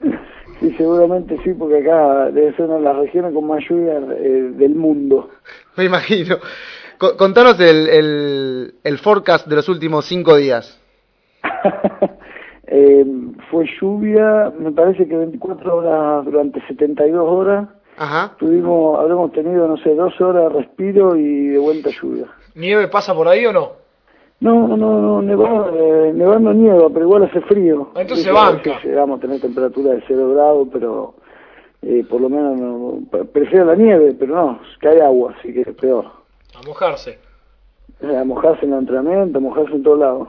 [0.58, 4.52] Sí, seguramente sí, porque acá debe ser una de las regiones con más lluvia eh,
[4.54, 5.28] del mundo.
[5.76, 6.38] Me imagino.
[6.98, 10.80] Co- Contanos el, el, el forecast de los últimos cinco días.
[12.68, 13.06] Eh,
[13.48, 17.68] fue lluvia, me parece que 24 horas durante 72 horas.
[17.96, 18.34] Ajá.
[18.40, 22.26] Tuvimos, habremos tenido, no sé, 12 horas de respiro y de vuelta lluvia.
[22.56, 23.70] ¿Nieve pasa por ahí o no?
[24.40, 27.90] No, no, no, nevando, eh, nevando nieva, pero igual hace frío.
[27.94, 28.80] Entonces Sí, banca.
[28.82, 31.14] Llegamos a tener temperatura de 0 grados, pero
[31.82, 35.60] eh, por lo menos no, pre- prefiero la nieve, pero no, cae agua, así que
[35.60, 36.04] es peor.
[36.58, 37.18] A mojarse.
[38.00, 40.28] Eh, A mojarse en el entrenamiento, a mojarse en todos lados.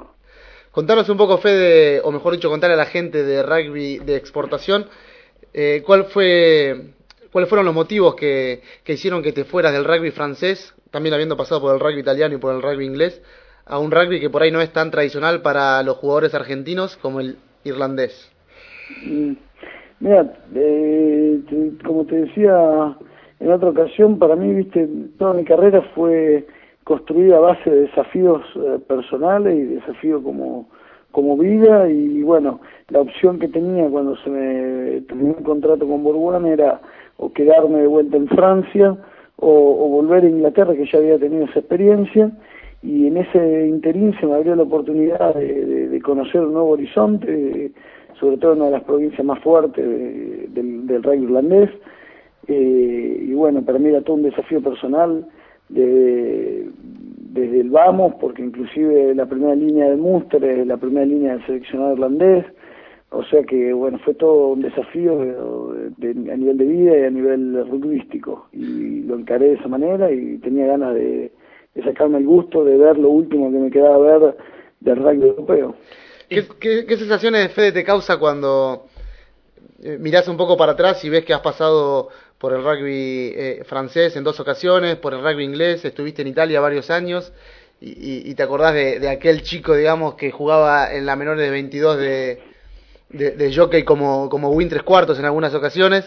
[0.72, 4.86] Contanos un poco, Fede, o mejor dicho, contar a la gente de rugby de exportación,
[5.54, 6.92] eh, ¿cuál fue,
[7.32, 11.36] ¿cuáles fueron los motivos que, que hicieron que te fueras del rugby francés, también habiendo
[11.36, 13.22] pasado por el rugby italiano y por el rugby inglés,
[13.66, 17.22] a un rugby que por ahí no es tan tradicional para los jugadores argentinos como
[17.22, 18.32] el irlandés?
[19.04, 19.34] Mm,
[20.00, 21.40] Mira, eh,
[21.84, 22.96] como te decía
[23.40, 26.46] en otra ocasión, para mí, viste, toda mi carrera fue
[26.84, 30.68] construida a base de desafíos eh, personales y desafíos como,
[31.12, 36.04] como vida y bueno, la opción que tenía cuando se me terminó el contrato con
[36.04, 36.80] Bourgoin era
[37.18, 38.96] o quedarme de vuelta en Francia
[39.38, 42.32] o, volver a Inglaterra, que ya había tenido esa experiencia
[42.82, 47.72] y en ese interín se me abrió la oportunidad de, conocer un nuevo horizonte,
[48.20, 51.70] sobre todo en una de las provincias más fuertes de- del, del rugby irlandés.
[52.48, 55.28] Eh, y bueno, para mí era todo un desafío personal
[55.70, 56.70] de-
[57.34, 61.94] desde el vamos, porque inclusive la primera línea del Munster la primera línea del seleccionado
[61.94, 62.46] irlandés,
[63.10, 65.18] o sea que, bueno, fue todo un desafío
[65.98, 68.48] de- de- a nivel de vida y a nivel rugbyístico.
[68.54, 71.32] Y lo encaré de esa manera y tenía ganas de,
[71.76, 74.36] de sacarme el gusto de ver lo último que me quedaba ver
[74.80, 75.76] del rugby europeo.
[76.30, 78.86] ¿Qué, qué, qué sensaciones de Fede te causa cuando
[79.82, 83.64] eh, mirás un poco para atrás y ves que has pasado por el rugby eh,
[83.68, 87.32] francés en dos ocasiones, por el rugby inglés, estuviste en Italia varios años
[87.82, 91.50] y, y- te acordás de, de aquel chico, digamos, que jugaba en la menor de
[91.50, 92.42] 22 de,
[93.10, 96.06] de, de jockey como, como win tres cuartos en algunas ocasiones?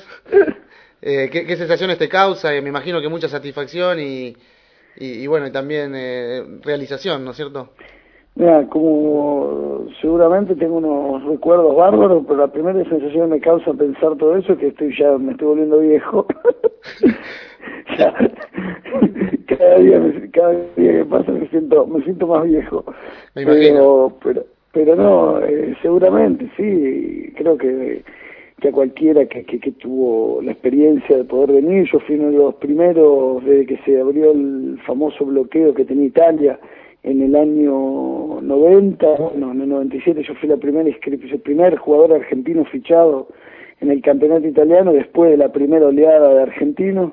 [1.03, 2.55] Eh, ¿qué, qué sensaciones te causa?
[2.55, 4.37] Eh, me imagino que mucha satisfacción y,
[4.97, 7.73] y, y bueno, y también eh, realización, ¿no es cierto?
[8.41, 14.17] Mira, como seguramente tengo unos recuerdos bárbaros, pero la primera sensación que me causa pensar
[14.17, 16.27] todo eso es que estoy ya me estoy volviendo viejo.
[17.99, 18.15] Ya,
[19.59, 22.85] cada día me- cada día que pasa me siento me siento más viejo.
[23.35, 24.13] Me imagino.
[24.23, 28.03] Pero pero pero no, eh, seguramente sí, creo que
[28.61, 32.31] que a cualquiera que, que, que tuvo la experiencia de poder venir, yo fui uno
[32.31, 36.59] de los primeros desde que se abrió el famoso bloqueo que tenía Italia
[37.03, 42.13] en el año 90, bueno, en el 97 yo fui la primera el primer jugador
[42.13, 43.29] argentino fichado
[43.81, 47.13] en el campeonato italiano después de la primera oleada de argentinos.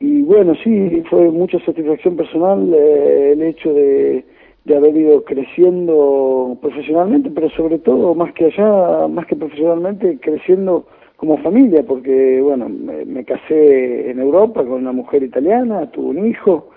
[0.00, 4.24] Y bueno, sí, fue mucha satisfacción personal eh, el hecho de,
[4.64, 10.86] de haber ido creciendo profesionalmente, pero sobre todo, más que allá, más que profesionalmente, creciendo
[11.16, 16.26] como familia, porque bueno, me, me casé en Europa con una mujer italiana, tuve un
[16.26, 16.70] hijo,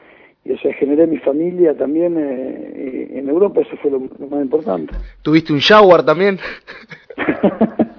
[0.48, 4.42] y o sea, generé mi familia también eh, en Europa, eso fue lo, lo más
[4.42, 4.94] importante.
[5.22, 6.40] ¿Tuviste un shower también?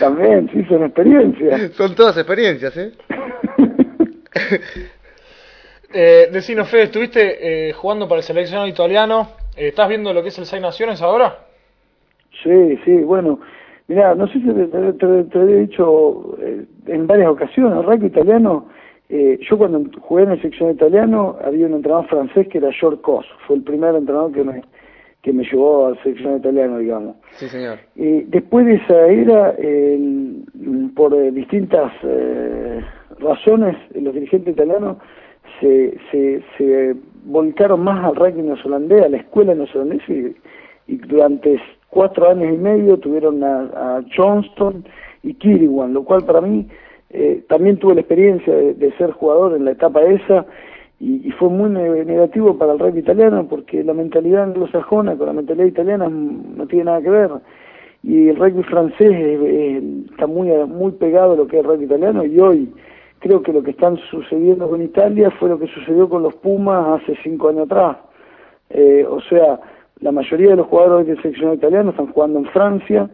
[0.00, 1.72] también, sí, son experiencias.
[1.72, 2.92] Son todas experiencias, ¿eh?
[5.94, 9.28] Eh, decinos, Fede, estuviste eh, jugando para el seleccionado italiano.
[9.54, 11.40] Eh, ¿Estás viendo lo que es el Seis Naciones ahora?
[12.42, 13.38] Sí, sí, bueno,
[13.88, 17.84] mira, no sé si te, te, te- te había dicho eh, en varias ocasiones, el
[17.84, 18.70] rugby italiano,
[19.14, 23.02] eh, yo cuando jugué en el sección italiano había un entrenador francés que era George
[23.02, 24.62] Cos, fue el primer entrenador que me,
[25.20, 27.16] que me llevó al sección italiano, digamos.
[27.32, 27.78] Sí, señor.
[27.96, 29.54] Eh, después de esa era,
[30.94, 32.80] por eh, distintas eh,
[33.18, 34.96] razones, los dirigentes italianos
[35.60, 36.96] se, se, se
[37.26, 40.34] volcaron más al rugby neozelandés, a la escuela neozelandesa, y,
[40.86, 44.86] y durante cuatro años y medio tuvieron a, a Johnston
[45.22, 46.66] y Kiriwan, lo cual para mí
[47.12, 50.46] eh, también tuve la experiencia de, ser jugador en la etapa esa
[50.98, 55.34] y, fue muy ne- negativo para el rugby italiano porque la mentalidad anglosajona con la
[55.34, 57.30] mentalidad italiana no tiene nada que ver.
[58.02, 61.84] Y el rugby francés eh, está muy muy pegado a lo que es el rugby
[61.84, 62.72] italiano y hoy
[63.18, 67.02] creo que lo que están sucediendo con Italia fue lo que sucedió con los Pumas
[67.02, 67.98] hace cinco años atrás.
[68.70, 69.60] Eh, o sea
[70.00, 73.10] la mayoría de los jugadores del seleccionado italiano están jugando en Francia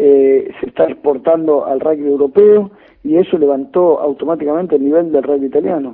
[0.00, 2.70] eh, se está exportando al rugby europeo
[3.08, 5.90] y eso levantó automáticamente el nivel del rugby italiano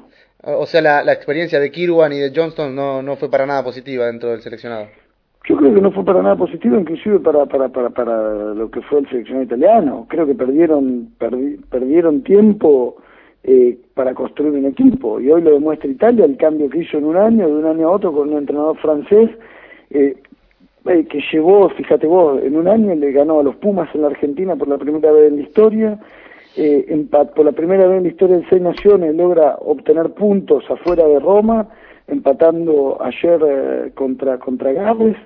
[0.62, 3.62] O sea, la, la experiencia de Kirwan y de Johnston no, no fue para nada
[3.62, 4.86] positiva dentro del seleccionado.
[5.48, 8.14] Yo creo que no fue para nada positivo, inclusive para para para, para
[8.60, 10.06] lo que fue el seleccionado italiano.
[10.08, 12.96] Creo que perdieron perdi- perdieron tiempo
[13.52, 17.04] eh, para construir un equipo y hoy lo demuestra Italia el cambio que hizo en
[17.04, 19.28] un año, de un año a otro con un entrenador francés
[19.90, 20.16] eh,
[20.86, 24.08] eh, que llevó, fíjate vos, en un año le ganó a los Pumas en la
[24.08, 25.98] Argentina por la primera vez en la historia.
[26.56, 31.04] Eh, por la primera vez en la historia de seis naciones logra obtener puntos afuera
[31.04, 31.68] de Roma,
[32.06, 35.16] empatando ayer eh, contra contra Gales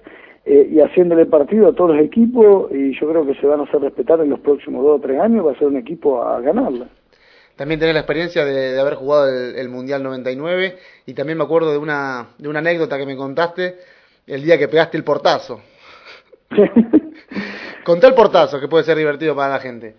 [0.47, 3.65] eh, y haciéndole partido a todos los equipos y yo creo que se van a
[3.65, 6.41] hacer respetar en los próximos dos o tres años, va a ser un equipo a
[6.41, 6.87] ganarla.
[7.57, 10.77] También tenés la experiencia de, de haber jugado el, el Mundial 99
[11.07, 13.75] y también me acuerdo de una, de una anécdota que me contaste
[14.27, 15.61] el día que pegaste el portazo.
[17.85, 19.97] Contá el portazo, que puede ser divertido para la gente.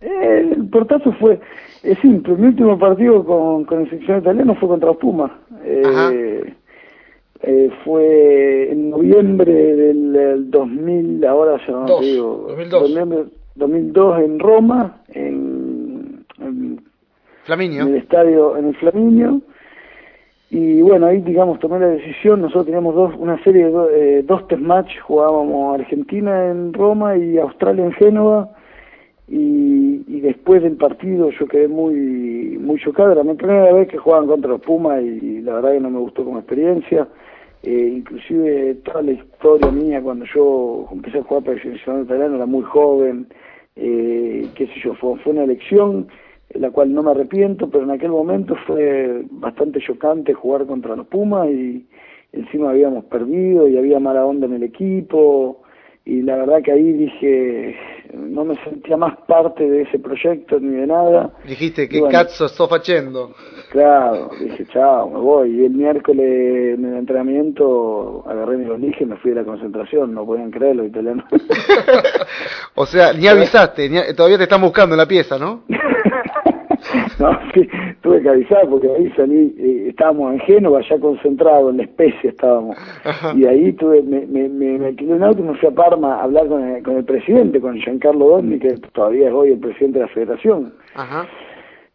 [0.00, 1.40] Eh, el portazo fue,
[1.82, 4.90] es simple, mi último partido con, con el selección italiano fue contra.
[4.90, 6.10] Ajá.
[6.12, 6.54] Eh,
[7.42, 12.90] eh, fue en noviembre del, del 2000, ahora ya no Dos, te digo, 2002.
[12.90, 13.24] noviembre
[13.54, 16.80] 2002 en Roma, en, en,
[17.44, 17.82] Flaminio.
[17.82, 19.40] en el estadio, en el Flaminio.
[20.50, 24.22] Y bueno, ahí digamos tomé la decisión, nosotros teníamos dos, una serie de do- eh,
[24.26, 28.50] dos test match, jugábamos Argentina en Roma y Australia en Génova
[29.30, 33.96] y, y después del partido yo quedé muy muy chocado, era mi primera vez que
[33.96, 37.06] jugaban contra los Pumas y la verdad que no me gustó como experiencia,
[37.62, 42.36] eh, inclusive toda la historia mía cuando yo empecé a jugar para el seleccionado italiano
[42.36, 43.28] era muy joven,
[43.76, 46.08] eh, qué sé yo, fue, fue una elección
[46.50, 50.96] eh, la cual no me arrepiento, pero en aquel momento fue bastante chocante jugar contra
[50.96, 51.86] los Pumas y
[52.32, 55.62] encima habíamos perdido y había mala onda en el equipo.
[56.04, 57.76] Y la verdad que ahí dije,
[58.14, 61.30] no me sentía más parte de ese proyecto ni de nada.
[61.46, 63.32] Dijiste que bueno, cazzo sto facendo.
[63.70, 65.60] Claro, dije, chao, me voy.
[65.60, 70.12] Y el miércoles en el entrenamiento agarré mi valija y me fui a la concentración,
[70.14, 71.24] no podían creer los italianos.
[72.74, 75.62] O sea, ni avisaste, ni- todavía te están buscando en la pieza, ¿no?
[77.18, 77.68] no, sí,
[78.00, 82.30] tuve que avisar porque ahí salí, eh, estábamos en Génova, ya concentrados, en la especie
[82.30, 82.76] estábamos.
[83.04, 83.34] Ajá.
[83.36, 86.16] Y ahí tuve, me, me, me, me alquilé un auto y me fui a Parma
[86.16, 89.58] a hablar con el, con el presidente, con Giancarlo Donni, que todavía es hoy el
[89.58, 90.72] presidente de la federación.
[90.94, 91.26] Ajá.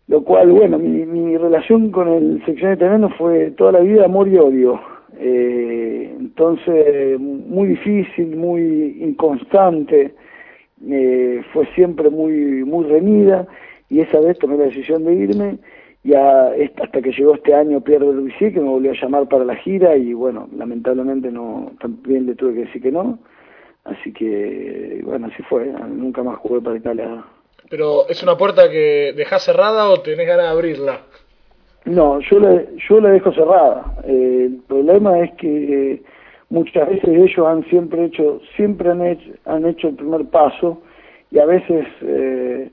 [0.07, 4.27] Lo cual, bueno, mi, mi relación con el sección italiano fue toda la vida amor
[4.27, 4.79] y odio.
[5.17, 10.13] Eh, entonces, muy difícil, muy inconstante,
[10.87, 13.47] eh, fue siempre muy, muy reñida
[13.95, 15.57] y esa vez tomé la decisión de irme
[16.03, 16.51] y a-
[16.83, 19.95] hasta que llegó este año Pierre Berbizier que me volvió a llamar para la gira
[19.95, 23.19] y bueno, lamentablemente no, también le tuve que decir que no.
[23.85, 27.23] Así que, bueno, así fue, nunca más jugué para Italia.
[27.69, 31.01] Pero ¿es una puerta que dejás cerrada o tenés ganas de abrirla?
[31.85, 33.95] No, yo la, yo la dejo cerrada.
[34.05, 36.01] Eh, el problema es que eh,
[36.49, 40.81] muchas veces ellos han siempre hecho, siempre han hecho, han hecho el primer paso
[41.31, 42.71] y a veces, eh,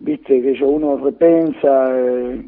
[0.00, 2.42] viste, que yo uno repensa, eh,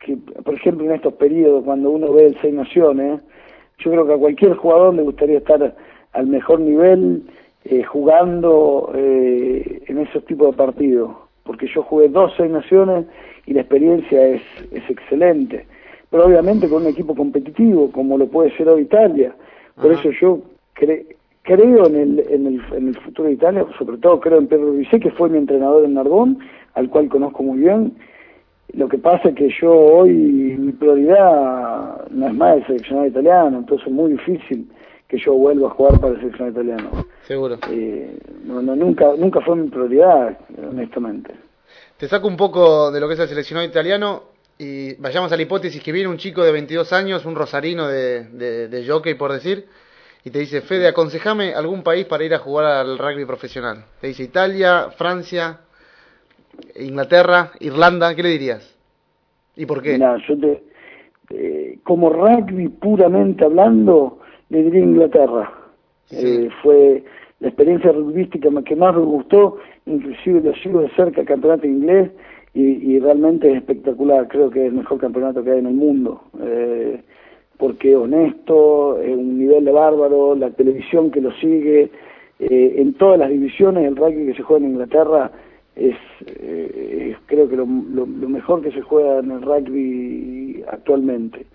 [0.00, 3.20] que por ejemplo en estos periodos cuando uno ve el Seis Naciones,
[3.78, 5.74] yo creo que a cualquier jugador le gustaría estar
[6.12, 7.22] al mejor nivel
[7.64, 11.10] eh, jugando eh, en esos tipos de partidos,
[11.44, 13.06] porque yo jugué dos Seis Naciones
[13.46, 14.42] y la experiencia es,
[14.72, 15.66] es excelente,
[16.10, 19.34] pero obviamente con un equipo competitivo como lo puede ser hoy Italia,
[19.76, 20.00] por Ajá.
[20.00, 20.38] eso yo
[20.74, 21.06] cre-
[21.42, 24.72] creo en el, en, el, en el futuro de Italia, sobre todo creo en Pedro
[24.72, 26.38] Vizé, que fue mi entrenador en Narbón,
[26.78, 27.96] al cual conozco muy bien,
[28.74, 33.58] lo que pasa es que yo hoy, mi prioridad no es más el seleccionado italiano,
[33.58, 34.70] entonces es muy difícil
[35.08, 37.06] que yo vuelva a jugar para el seleccionado italiano.
[37.26, 37.58] Seguro.
[37.70, 40.38] Eh, no, no, nunca, nunca fue mi prioridad,
[40.70, 41.34] honestamente.
[41.96, 44.22] Te saco un poco de lo que es el seleccionado italiano
[44.58, 48.24] y vayamos a la hipótesis que viene un chico de 22 años, un rosarino de,
[48.24, 49.66] de, de jockey por decir,
[50.24, 53.86] y te dice, Fede, aconsejame algún país para ir a jugar al rugby profesional.
[54.00, 55.60] Te dice Italia, Francia,
[56.76, 58.78] Inglaterra, Irlanda, ¿qué le dirías?
[59.56, 59.94] ¿Y por qué?
[59.94, 60.62] Mirá, yo te,
[61.30, 64.18] eh, como rugby puramente hablando,
[64.50, 65.52] le diría Inglaterra.
[66.06, 66.16] Sí.
[66.18, 67.04] Eh, fue
[67.40, 72.10] la experiencia rugbyística que más me gustó, inclusive lo sigo de cerca el campeonato inglés
[72.54, 75.74] y, y realmente es espectacular, creo que es el mejor campeonato que hay en el
[75.74, 76.22] mundo.
[76.40, 77.00] Eh,
[77.58, 81.90] porque es honesto, es un nivel de bárbaro, la televisión que lo sigue,
[82.38, 85.32] eh, en todas las divisiones el rugby que se juega en Inglaterra
[85.78, 91.46] es, eh, creo que lo, lo- lo mejor que se juega en el rugby actualmente.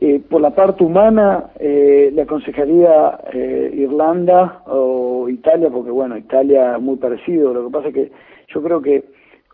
[0.00, 6.76] Eh, por la parte humana, eh, le aconsejaría eh, Irlanda o Italia, porque bueno, Italia
[6.76, 7.52] es muy parecido.
[7.52, 8.12] Lo que pasa es que
[8.54, 9.04] yo creo que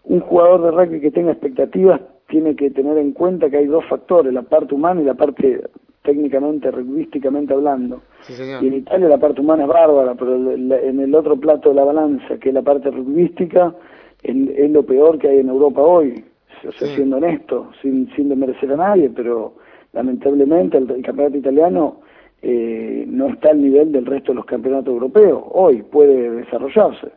[0.04, 3.84] un jugador de rugby que tenga expectativas tiene que tener en cuenta que hay dos
[3.86, 5.62] factores, la parte humana y la parte
[6.04, 8.02] técnicamente, rugbyísticamente hablando.
[8.20, 8.34] Sí.
[8.62, 11.74] Y en Italia la parte humana es bárbara, pero la- en el otro plato de
[11.76, 13.74] la balanza, que es la parte rugbyística,
[14.22, 16.22] es, es lo peor que hay en Europa hoy.
[16.68, 16.94] O sea, Sí.
[16.96, 19.54] siendo honesto, sin, sin demerecer a nadie, pero
[19.94, 21.96] lamentablemente el, el campeonato italiano
[22.42, 25.42] eh, no está al nivel del resto de los campeonatos europeos.
[25.52, 27.08] Hoy puede desarrollarse.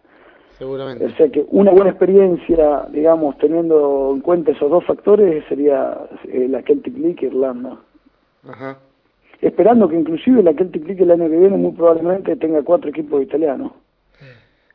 [0.58, 1.06] Seguramente.
[1.06, 5.98] O sea que una buena experiencia, digamos, teniendo en cuenta esos dos factores, sería
[6.32, 7.78] eh, la Celtic League Irlanda.
[8.48, 8.78] Ajá.
[9.42, 13.22] Esperando que inclusive la Celtic League el año que viene muy probablemente tenga cuatro equipos
[13.22, 13.72] italianos.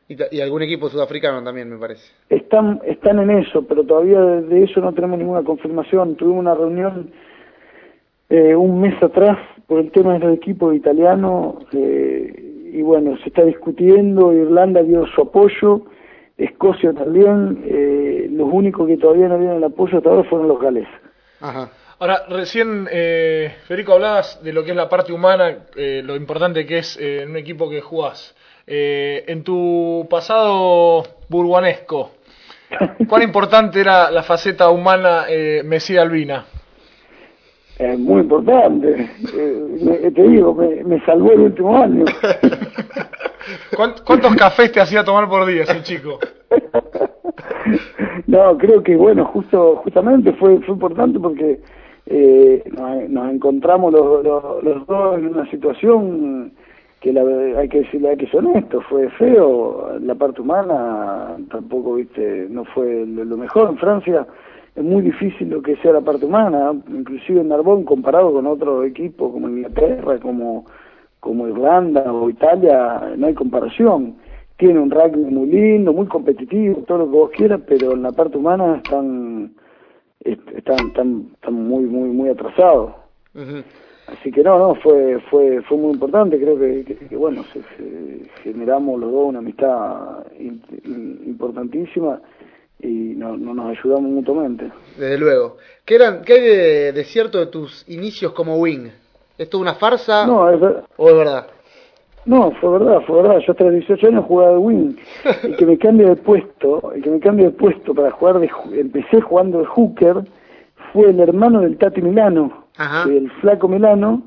[0.07, 2.03] Y, ta- y algún equipo sudafricano también, me parece.
[2.29, 6.15] Están, están en eso, pero todavía de, eso no tenemos ninguna confirmación.
[6.15, 7.11] Tuvimos una reunión
[8.29, 9.37] eh, un mes atrás
[9.67, 15.05] por el tema de los equipos italianos eh, y bueno, se está discutiendo, Irlanda dio
[15.07, 15.83] su apoyo,
[16.37, 20.59] Escocia también, eh, los únicos que todavía no dieron el apoyo hasta ahora fueron los
[20.59, 20.89] galeses.
[21.39, 21.69] Ajá.
[22.03, 26.65] Ahora, recién, eh, Federico, hablabas de lo que es la parte humana, eh, lo importante
[26.65, 28.35] que es eh, en un equipo que jugás.
[28.67, 32.11] Eh, en tu pasado burguanesco,
[33.07, 36.43] ¿cuán importante era la faceta humana eh, Messi Albina?
[37.99, 39.09] Muy importante,
[39.81, 42.03] me- te digo, me, me salvó el último año.
[43.77, 46.19] ¿Cuánt- ¿Cuántos cafés te hacía tomar por día ese chico?
[48.27, 51.59] No, creo que bueno, justo justamente fue fue importante porque
[52.05, 52.63] eh,
[53.09, 56.51] nos, encontramos los, los, los dos en una situación
[56.99, 57.21] que la,
[57.59, 62.63] hay que decirle hay que ser honesto, fue feo, la parte humana tampoco, viste, no
[62.65, 64.25] fue lo, mejor en Francia.
[64.75, 68.83] Es muy difícil lo que sea la parte humana, inclusive en Narbón comparado con otro
[68.83, 70.65] equipo como Inglaterra, como
[71.19, 74.15] como Irlanda o Italia, no hay comparación.
[74.57, 78.11] Tiene un rugby muy lindo, muy competitivo, todo lo que vos quieras, pero en la
[78.11, 79.62] parte humana están est-
[80.23, 82.93] están, están, están muy muy muy atrasados.
[84.07, 87.61] Así que no, no, fue fue fue muy importante, creo que, que- que, bueno, se,
[87.61, 92.19] se- generamos los dos una amistad in- in- importantísima
[92.81, 94.69] y no, no nos ayudamos mutuamente.
[94.97, 95.55] Desde luego.
[95.85, 98.89] ¿Qué, eran, qué hay de, de cierto de tus inicios como wing?
[99.37, 100.61] ¿Es toda una farsa No, es
[100.97, 101.47] o es verdad?
[102.25, 103.39] No, fue verdad, fue verdad.
[103.39, 104.95] Yo hasta los 18 años jugaba de wing.
[105.43, 108.49] El que me cambie de puesto, el que me cambie de puesto para jugar de,
[108.73, 110.23] empecé jugando de hooker
[110.91, 113.09] fue el hermano del Tati Milano, Ajá.
[113.09, 114.21] el flaco Milano,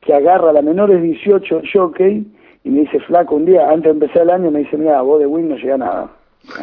[0.00, 2.26] que agarra a la menores 18 en jockey
[2.64, 5.18] y me dice, flaco, un día, antes de empezar el año, me dice, mira, vos
[5.18, 6.10] de wing no llega nada.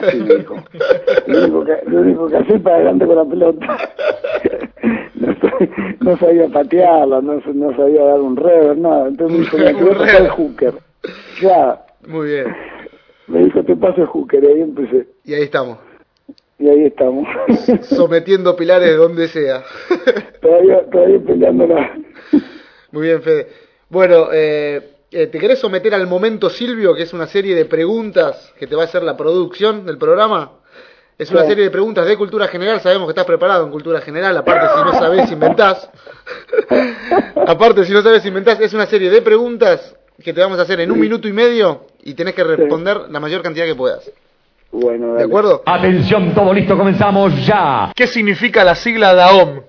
[0.01, 0.55] Así me dijo.
[1.27, 3.77] Lo único que, lo único que hacer para adelante con la pelota.
[5.19, 5.57] No, sa-
[5.99, 9.07] no sabía patearla, no, no sabía dar un rever, nada.
[9.09, 10.73] Entonces me dijo, pasar el hooker.
[11.41, 12.45] Ya, Muy bien.
[13.27, 15.07] me dijo, te paso el hooker, y ahí empecé.
[15.25, 15.77] Y ahí estamos.
[16.57, 17.27] Y ahí estamos.
[17.81, 19.63] Sometiendo pilares de donde sea.
[20.41, 21.97] todavía, todavía peleándola.
[22.91, 23.47] Muy bien, Fede.
[23.89, 28.53] Bueno, eh, eh, ¿te querés someter al momento Silvio, que es una serie de preguntas
[28.59, 30.51] que te va a hacer la producción del programa?
[31.19, 31.49] Es una Sí.
[31.49, 34.83] serie de preguntas de cultura general, sabemos que estás preparado en cultura general, aparte si
[34.85, 35.89] no sabes inventás.
[37.45, 40.79] aparte si no sabes inventás, es una serie de preguntas que te vamos a hacer
[40.79, 44.09] en un minuto y medio y tenés que responder la mayor cantidad que puedas.
[44.71, 45.25] Bueno, ¿De dale.
[45.25, 45.61] acuerdo?
[45.65, 47.91] Atención, todo listo, comenzamos ya.
[47.95, 49.61] ¿Qué significa la sigla DAOM?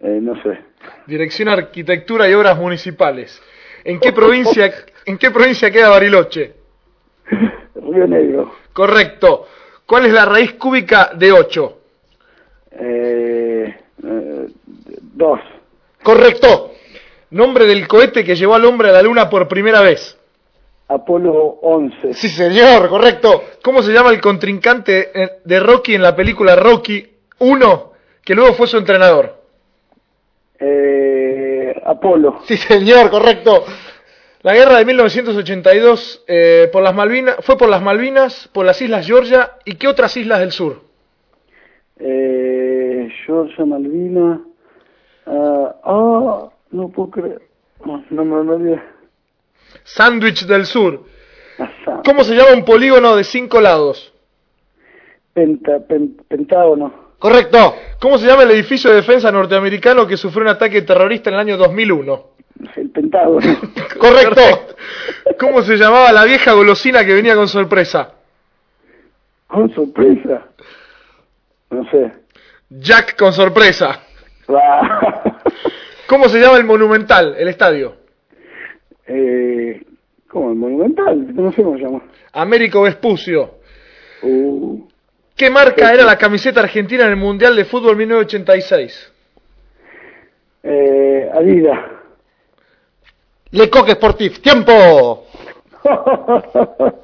[0.00, 0.58] Eh, no sé.
[1.06, 3.40] Dirección Arquitectura y Obras Municipales.
[3.84, 4.70] ¿En qué provincia,
[5.06, 6.54] en qué provincia queda Bariloche?
[7.74, 8.52] Río Negro.
[8.72, 9.46] Correcto.
[9.86, 11.78] ¿Cuál es la raíz cúbica de 8?
[12.72, 14.46] Eh, eh,
[15.00, 15.40] dos.
[16.02, 16.72] Correcto.
[17.30, 20.18] Nombre del cohete que llevó al hombre a la luna por primera vez.
[20.88, 22.14] Apolo 11.
[22.14, 23.42] Sí, señor, correcto.
[23.62, 27.04] ¿Cómo se llama el contrincante eh, de Rocky en la película Rocky
[27.38, 27.92] 1,
[28.24, 29.36] que luego fue su entrenador?
[30.60, 32.40] Eh, Apolo.
[32.46, 33.64] Sí, señor, correcto.
[34.46, 39.04] La guerra de 1982 eh, por las Malvinas, fue por las Malvinas, por las Islas
[39.04, 40.82] Georgia y qué otras islas del sur.
[41.98, 44.40] Eh, Georgia Malvina.
[45.26, 47.42] Ah, ah, no puedo creer.
[47.84, 48.80] No, no me olvidé.
[49.82, 51.02] Sandwich del sur.
[51.58, 54.12] Asa- ¿Cómo se llama un polígono de cinco lados?
[55.34, 56.94] Penta, pen- pentágono.
[57.18, 57.74] Correcto.
[58.00, 61.40] ¿Cómo se llama el edificio de defensa norteamericano que sufrió un ataque terrorista en el
[61.40, 62.35] año 2001?
[62.76, 63.40] El pentágono.
[63.98, 64.76] Correcto.
[65.38, 68.12] ¿Cómo se llamaba la vieja golosina que venía con sorpresa?
[69.46, 70.46] Con sorpresa.
[71.70, 72.12] No sé.
[72.70, 74.00] Jack con sorpresa.
[76.08, 77.96] ¿Cómo se llama el monumental, el estadio?
[79.06, 79.82] eh,
[80.28, 80.50] ¿Cómo?
[80.50, 81.34] ¿El monumental?
[81.34, 82.02] No sé cómo se llama.
[82.32, 83.56] Américo Vespucio.
[84.22, 84.86] Uh,
[85.36, 89.12] ¿Qué marca era la camiseta argentina en el Mundial de Fútbol 1986?
[90.62, 91.78] eh, Adidas.
[93.56, 94.40] Le Coq Sportif.
[94.40, 95.26] ¡Tiempo!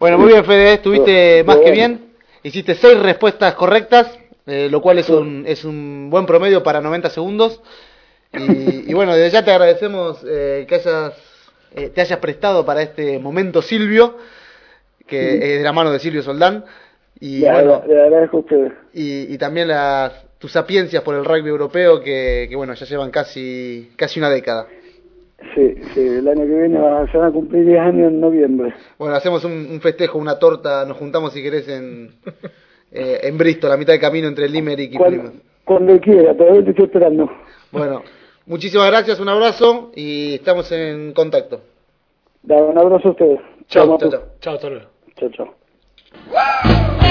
[0.00, 0.74] Bueno, muy bien, Fede.
[0.74, 2.12] Estuviste más que bien.
[2.44, 7.10] Hiciste seis respuestas correctas, eh, lo cual es un, es un buen promedio para 90
[7.10, 7.60] segundos.
[8.32, 11.14] Y, y bueno, desde ya te agradecemos eh, que hayas,
[11.74, 14.18] eh, te hayas prestado para este momento, Silvio,
[15.04, 16.64] que es de la mano de Silvio Soldán.
[17.18, 18.72] Y, le, bueno, le agradezco a ustedes.
[18.92, 23.10] y, y también las, tus sapiencias por el rugby europeo, que, que bueno, ya llevan
[23.10, 24.68] casi, casi una década.
[25.54, 28.74] Sí, sí, el año que viene van se van a cumplir 10 años en noviembre.
[28.98, 32.10] Bueno, hacemos un, un festejo, una torta, nos juntamos si querés en,
[32.92, 35.42] eh, en Bristol, a mitad de camino entre Limerick y Cuando, Plymouth.
[35.64, 37.30] cuando quiera, todavía te estoy esperando.
[37.70, 38.02] Bueno,
[38.46, 41.60] muchísimas gracias, un abrazo y estamos en contacto.
[42.42, 43.40] Dale, un abrazo a ustedes.
[43.68, 44.22] Chao, chao, chao.
[44.40, 44.86] Chao, hasta luego.
[45.16, 47.07] Chao, chao.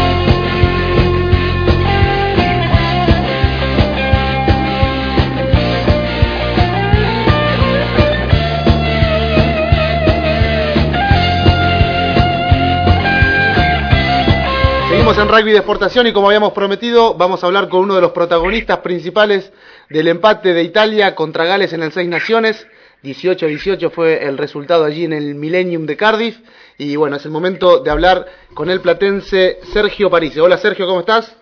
[15.18, 18.02] Seguimos en rugby de exportación y como habíamos prometido, vamos a hablar con uno de
[18.02, 19.52] los protagonistas principales
[19.90, 22.68] del empate de Italia contra Gales en el Seis Naciones.
[23.04, 26.38] 18-18 fue el resultado allí en el Millennium de Cardiff.
[26.78, 30.40] Y bueno, es el momento de hablar con el platense Sergio Parise.
[30.40, 31.36] Hola Sergio, ¿cómo estás?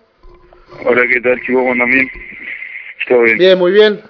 [0.82, 1.60] Hola, ¿qué tal, chicos?
[1.60, 2.10] ¿Cómo andan bien?
[3.06, 3.36] Todo bien.
[3.36, 4.00] Bien, muy bien.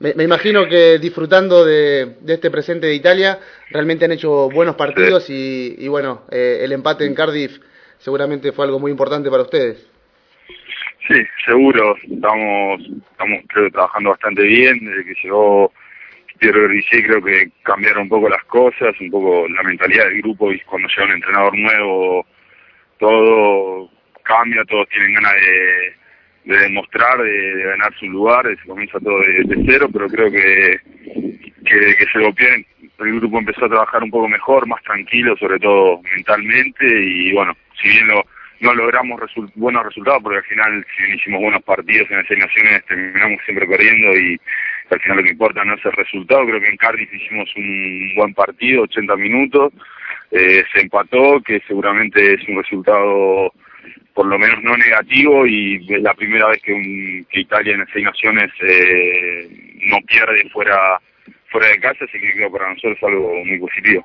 [0.00, 3.38] Me, me imagino que disfrutando de, de este presente de Italia,
[3.70, 7.60] realmente han hecho buenos partidos y, y bueno, eh, el empate en Cardiff
[8.02, 9.88] seguramente fue algo muy importante para ustedes.
[11.08, 11.96] Sí, seguro.
[12.02, 12.80] Estamos,
[13.10, 15.72] estamos creo, trabajando bastante bien desde que llegó
[16.38, 20.52] Pierre Berbizier creo que cambiaron un poco las cosas, un poco la mentalidad del grupo
[20.52, 22.26] y cuando llega un entrenador nuevo
[22.98, 23.90] todo
[24.22, 29.18] cambia, todos tienen ganas de, de demostrar, de, de ganarse un lugar, se comienza todo
[29.20, 30.80] de, de cero, pero creo que,
[31.64, 32.64] que, que se lo pierden.
[32.98, 37.56] El grupo empezó a trabajar un poco mejor, más tranquilo, sobre todo mentalmente, y bueno,
[37.80, 38.24] si bien lo,
[38.62, 39.20] no logramos
[39.56, 43.40] buenos resultados, porque al final si bien hicimos buenos partidos en las seis naciones, terminamos
[43.44, 44.40] siempre perdiendo y
[44.90, 46.46] al final lo que importa no es el resultado.
[46.46, 49.72] Creo que en Cardiff hicimos un buen partido, 80 minutos,
[50.30, 53.52] eh, se empató, que seguramente es un resultado
[54.14, 57.86] por lo menos no negativo y es la primera vez que, un, que Italia en
[57.92, 59.48] seis naciones eh,
[59.86, 61.00] no pierde fuera
[61.52, 64.04] fuera de casa, así que creo que para nosotros es algo muy positivo.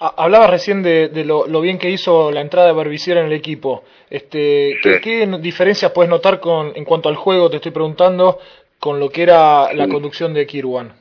[0.00, 3.26] Ha- Hablabas recién de, de lo, lo bien que hizo la entrada de Barbicier en
[3.26, 3.84] el equipo.
[4.10, 5.00] Este, ¿qué, Sí.
[5.02, 8.38] qué diferencias puedes notar con, en cuanto al juego, te estoy preguntando,
[8.78, 10.92] con lo que era la conducción de Kirwan?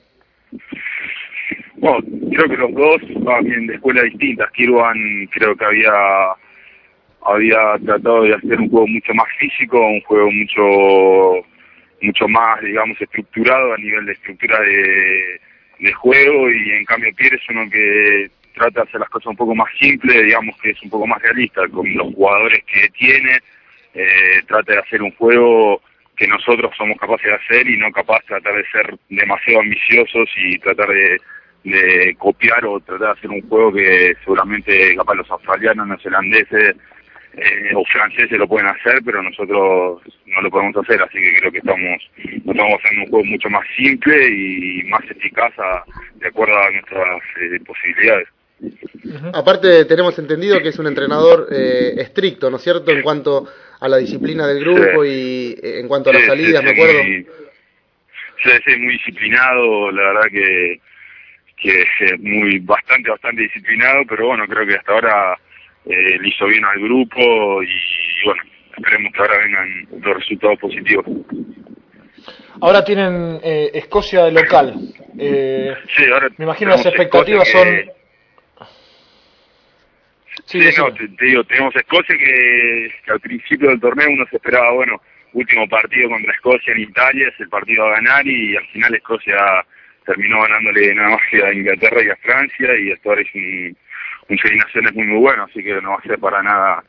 [1.75, 1.99] Bueno,
[2.35, 4.51] creo que los dos van bien de escuelas distintas.
[4.51, 4.97] Kirwan
[5.31, 5.91] creo que había
[7.25, 11.47] había tratado de hacer un juego mucho más físico, un juego mucho
[12.01, 15.39] mucho más, digamos, estructurado a nivel de estructura de,
[15.93, 19.55] juego y en cambio Pierre es uno que trata de hacer las cosas un poco
[19.55, 23.39] más simples, digamos que es un poco más realista con los jugadores que tiene,
[23.93, 25.81] eh, trata de hacer un juego
[26.17, 30.29] que nosotros somos capaces de hacer y no capaz de tratar de ser demasiado ambiciosos
[30.35, 31.17] y tratar de,
[31.63, 36.75] de copiar o tratar de hacer un juego que seguramente capaz los australianos, neozelandeses
[37.41, 41.51] eh, o franceses lo pueden hacer, pero nosotros no lo podemos hacer, así que creo
[41.51, 45.83] que estamos, estamos haciendo un juego mucho más simple y más eficaz a-
[46.15, 48.27] de acuerdo a nuestras eh, posibilidades.
[49.33, 52.91] Aparte tenemos entendido que es un entrenador eh, estricto, ¿no es cierto?
[52.91, 53.47] En cuanto
[53.79, 56.71] a la disciplina del grupo y eh, en cuanto a las Sí, salidas, sí, me
[56.71, 57.03] acuerdo.
[57.03, 57.27] Muy,
[58.43, 60.81] sí, sí, muy disciplinado, la verdad que,
[61.57, 65.37] que es muy bastante, bastante disciplinado, pero bueno, creo que hasta ahora
[65.85, 67.69] eh, le hizo bien al grupo y
[68.25, 68.41] bueno,
[68.77, 71.05] esperemos que ahora vengan los resultados positivos.
[72.61, 74.73] Ahora tienen eh, Escocia de local.
[75.17, 77.93] Eh, Sí, ahora me imagino las expectativas Escocia que- son...
[80.45, 84.37] Sí, no, te, te digo, tenemos Escocia que, que al principio del torneo uno se
[84.37, 84.99] esperaba, bueno,
[85.33, 89.37] último partido contra Escocia en Italia, es el partido a ganar y al final Escocia
[90.05, 93.77] terminó ganándole nada más que a Inglaterra y a Francia y esto ahora es un,
[94.29, 96.83] un seis naciones muy muy bueno, así que no va a ser para nada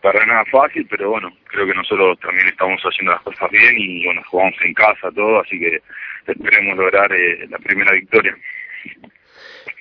[0.00, 4.04] para nada fácil, pero bueno, creo que nosotros también estamos haciendo las cosas bien y
[4.04, 5.80] bueno, jugamos en casa todo, así que
[6.26, 8.36] esperemos lograr eh, la primera victoria.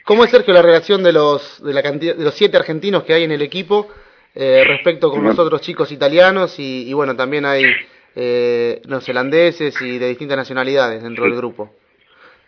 [0.03, 3.13] ¿Cómo es, Sergio, la relación de los, de la cantidad, de los siete argentinos que
[3.13, 3.91] hay en el equipo
[4.35, 7.65] eh, respecto con los otros chicos italianos y, y bueno, también hay
[8.15, 11.73] eh, neozelandeses y de distintas nacionalidades dentro del grupo?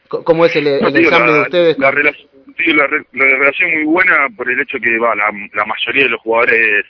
[0.07, 1.79] ¿Cómo es el, el No, la, de ustedes?
[1.79, 2.29] La, relación,
[2.73, 6.09] la, re- la relación muy buena por el hecho que va la, la mayoría de
[6.09, 6.85] los jugadores,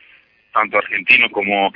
[0.54, 1.74] tanto argentinos como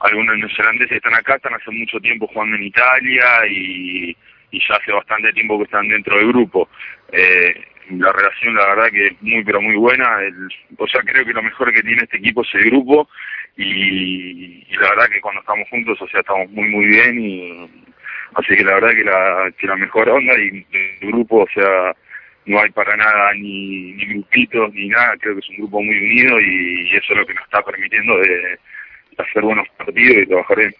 [0.00, 4.16] algunos neozelandeses, están acá, están hace mucho tiempo jugando en Italia y,
[4.50, 6.68] y ya hace bastante tiempo que están dentro del grupo.
[7.12, 10.20] Eh, la relación, la verdad que es muy, pero muy buena.
[10.20, 10.34] El,
[10.76, 13.08] o sea, creo que lo mejor que tiene este equipo es el grupo
[13.56, 17.70] y, y la verdad que cuando estamos juntos, o sea, estamos muy, muy bien y
[18.34, 20.66] así que la verdad que la, que la mejor onda y
[21.00, 21.96] el grupo, o sea,
[22.48, 25.96] no hay para nada ni, ni grupitos ni nada, creo que es un grupo muy
[25.96, 28.58] unido y, eso es lo que nos está permitiendo de, de
[29.18, 30.74] hacer buenos partidos y trabajar bien.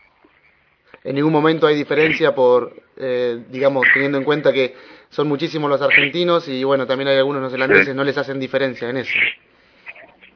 [1.04, 4.74] En ningún momento hay diferencia por, eh, digamos, teniendo en cuenta que
[5.10, 7.94] son muchísimos los argentinos y bueno, también hay algunos neozelandeses, Sí.
[7.94, 9.18] no les hacen diferencia en eso.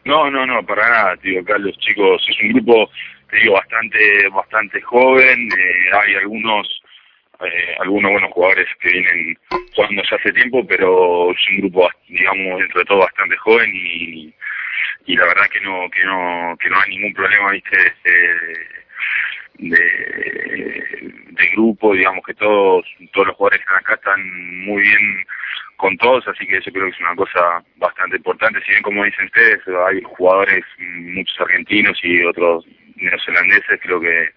[0.04, 2.90] No, no, no, para nada, digo, acá los chicos, es un grupo,
[3.30, 6.81] te digo, bastante, bastante joven, eh, hay algunos,
[7.44, 9.38] eh, algunos buenos jugadores que vienen
[9.74, 14.32] jugando ya hace tiempo, pero es un grupo, digamos, dentro de todo bastante joven y,
[15.06, 18.58] y la verdad que no, que no, que no hay ningún problema, viste, de,
[19.58, 25.24] de, de grupo, digamos que todos, todos los jugadores que están acá están muy bien
[25.76, 28.60] con todos, así que eso creo que es una cosa bastante importante.
[28.62, 32.64] Si bien, como dicen ustedes, hay jugadores, mm, muchos argentinos y otros
[32.94, 34.30] neozelandeses, creo que,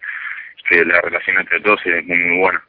[0.67, 2.63] que la relación entre todos es muy, muy buena.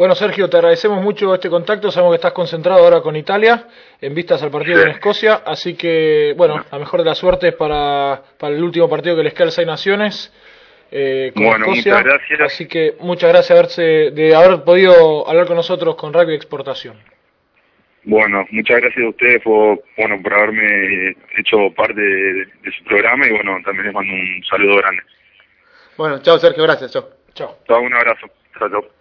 [0.00, 1.90] Bueno, Sergio, te agradecemos mucho este contacto.
[1.90, 3.66] Sabemos que estás concentrado ahora con Italia
[4.00, 4.84] en vistas al partido Sí.
[4.84, 5.42] en Escocia.
[5.44, 9.34] Así que, bueno, la mejor de las suertes para, para el último partido que les
[9.34, 10.32] queda al Seis Naciones.
[10.90, 11.92] eh, con Bueno, Escocia.
[11.96, 12.40] muchas gracias.
[12.40, 16.96] Así que muchas gracias haberse, de haber podido hablar con nosotros con Rugby Exportación.
[18.04, 23.26] Bueno, muchas gracias a ustedes por, bueno, por haberme hecho parte de, de su programa
[23.26, 25.02] y bueno, también les mando un saludo grande.
[25.98, 27.04] Bueno, chao Sergio, gracias, chao.
[27.34, 27.58] Chao.
[27.68, 28.26] Chao, un abrazo.
[28.58, 28.99] Chao, chao.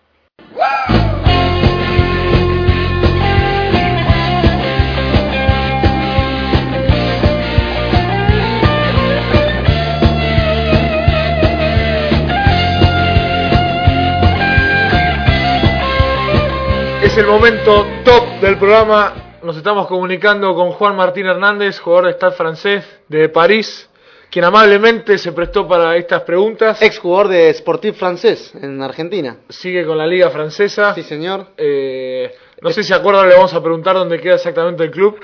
[17.01, 19.13] Es el momento top del programa.
[19.41, 23.88] Nos estamos comunicando con Juan Martín Hernández, jugador de Stade francés de París,
[24.29, 26.81] quien amablemente se prestó para estas preguntas.
[26.81, 29.37] Ex jugador de Sportif francés en Argentina.
[29.49, 30.93] Sigue con la liga francesa.
[30.93, 31.47] Sí, señor.
[31.57, 35.19] Eh, no sé si acuerdan, le vamos a preguntar dónde queda exactamente el club,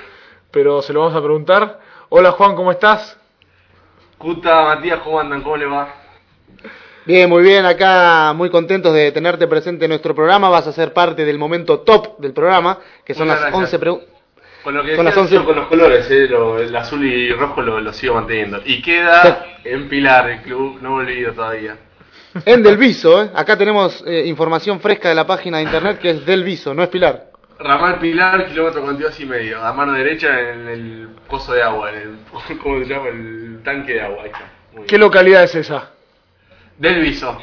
[0.51, 1.79] pero se lo vamos a preguntar.
[2.09, 3.17] Hola Juan, ¿cómo estás?
[4.17, 5.41] Cuta, Matías, ¿cómo andan?
[5.41, 5.93] ¿Cómo le va?
[7.05, 10.49] Bien, muy bien, acá muy contentos de tenerte presente en nuestro programa.
[10.49, 13.73] Vas a ser parte del momento top del programa, que son Muchas las gracias.
[13.73, 14.14] 11 preguntas.
[14.65, 15.35] Con lo que Son las decías, 11.
[15.35, 18.61] yo con los colores, eh, lo- el azul y rojo lo, lo sigo manteniendo.
[18.65, 21.77] Y queda en Pilar el club, no me olvido todavía.
[22.45, 23.29] En Del Viso, ¿eh?
[23.33, 26.83] acá tenemos eh, información fresca de la página de internet que es Del Viso, no
[26.83, 27.27] es Pilar.
[27.59, 31.95] Ramal Pilar, kilómetro 42 y medio, a mano derecha en el pozo de agua, en
[31.97, 33.07] el, ¿cómo se llama?
[33.07, 34.23] El tanque de agua.
[34.85, 35.91] ¿Qué localidad es esa?
[36.77, 37.37] Del Viso,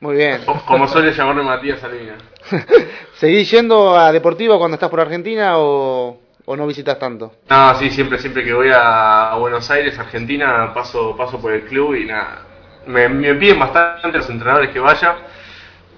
[0.00, 0.40] Muy bien.
[0.46, 2.16] o- como suele llamarme Matías Salvina.
[3.14, 7.32] ¿Seguís yendo a Deportivo cuando estás por Argentina o, o no visitas tanto?
[7.48, 11.94] No, sí, siempre, siempre que voy a, Buenos Aires, Argentina, paso, paso por el club
[11.94, 12.42] y nada.
[12.86, 15.16] Me, me piden bastante los entrenadores que vaya,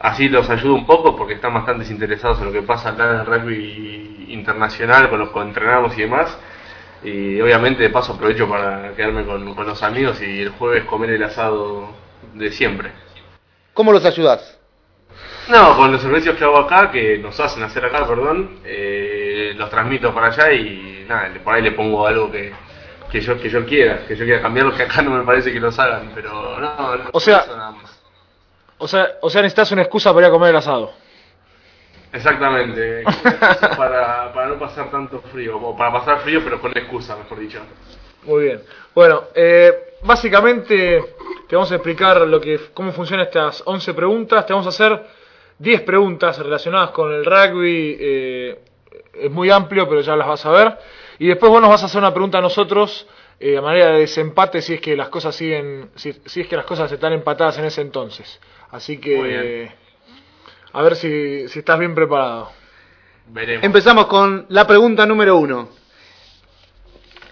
[0.00, 3.20] así los ayudo un poco porque están bastante interesados en lo que pasa acá en
[3.20, 6.38] el rugby internacional, con los que entrenamos y demás.
[7.02, 11.10] Y obviamente de paso aprovecho para quedarme con, con los amigos y el jueves comer
[11.10, 11.88] el asado
[12.34, 12.92] de siempre.
[13.74, 14.58] ¿Cómo los ayudás?
[15.48, 19.23] No, con los servicios que hago acá, que nos hacen hacer acá, perdón, eh,
[19.54, 22.52] los transmito para allá y nada, por ahí le pongo algo que,
[23.10, 25.60] que yo que yo quiera, que yo quiera cambiarlo, que acá no me parece que
[25.60, 28.00] los hagan, pero no, no O sea- eso nada más.
[28.78, 30.92] O sea, o sea, necesitas una excusa para ir a comer el asado.
[32.12, 33.02] Exactamente,
[33.76, 37.60] para, para no pasar tanto frío, o para pasar frío pero con excusa, mejor dicho.
[38.24, 38.62] Muy bien.
[38.94, 41.04] Bueno, eh, básicamente
[41.48, 44.46] te vamos a explicar lo que, cómo funcionan estas 11 preguntas.
[44.46, 45.04] Te vamos a hacer
[45.58, 47.96] 10 preguntas relacionadas con el rugby.
[48.00, 48.58] eh,
[49.20, 50.78] es muy amplio, pero ya las vas a ver.
[51.18, 53.06] Y después vos nos vas a hacer una pregunta a nosotros
[53.40, 56.56] eh, a manera de desempate si es que las cosas siguen, si, si es que
[56.56, 58.40] las cosas están empatadas en ese entonces.
[58.70, 59.72] Así que eh,
[60.72, 62.50] a ver si, si estás bien preparado.
[63.26, 63.64] Veremos.
[63.64, 65.68] Empezamos con la pregunta número uno.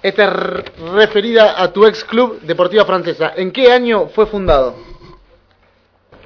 [0.02, 0.32] Esta es
[0.92, 3.34] referida a tu ex club Deportiva Francesa.
[3.36, 4.76] ¿En qué año fue fundado?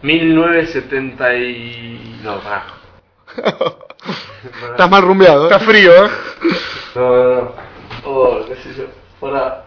[0.03, 2.21] 1970 y...
[2.23, 2.41] no.
[4.71, 5.45] Estás mal rumbeado.
[5.51, 6.11] Está frío, ¿eh?
[6.95, 7.53] No, no, no.
[8.05, 8.85] Oh, qué sé yo.
[9.19, 9.65] Fuera...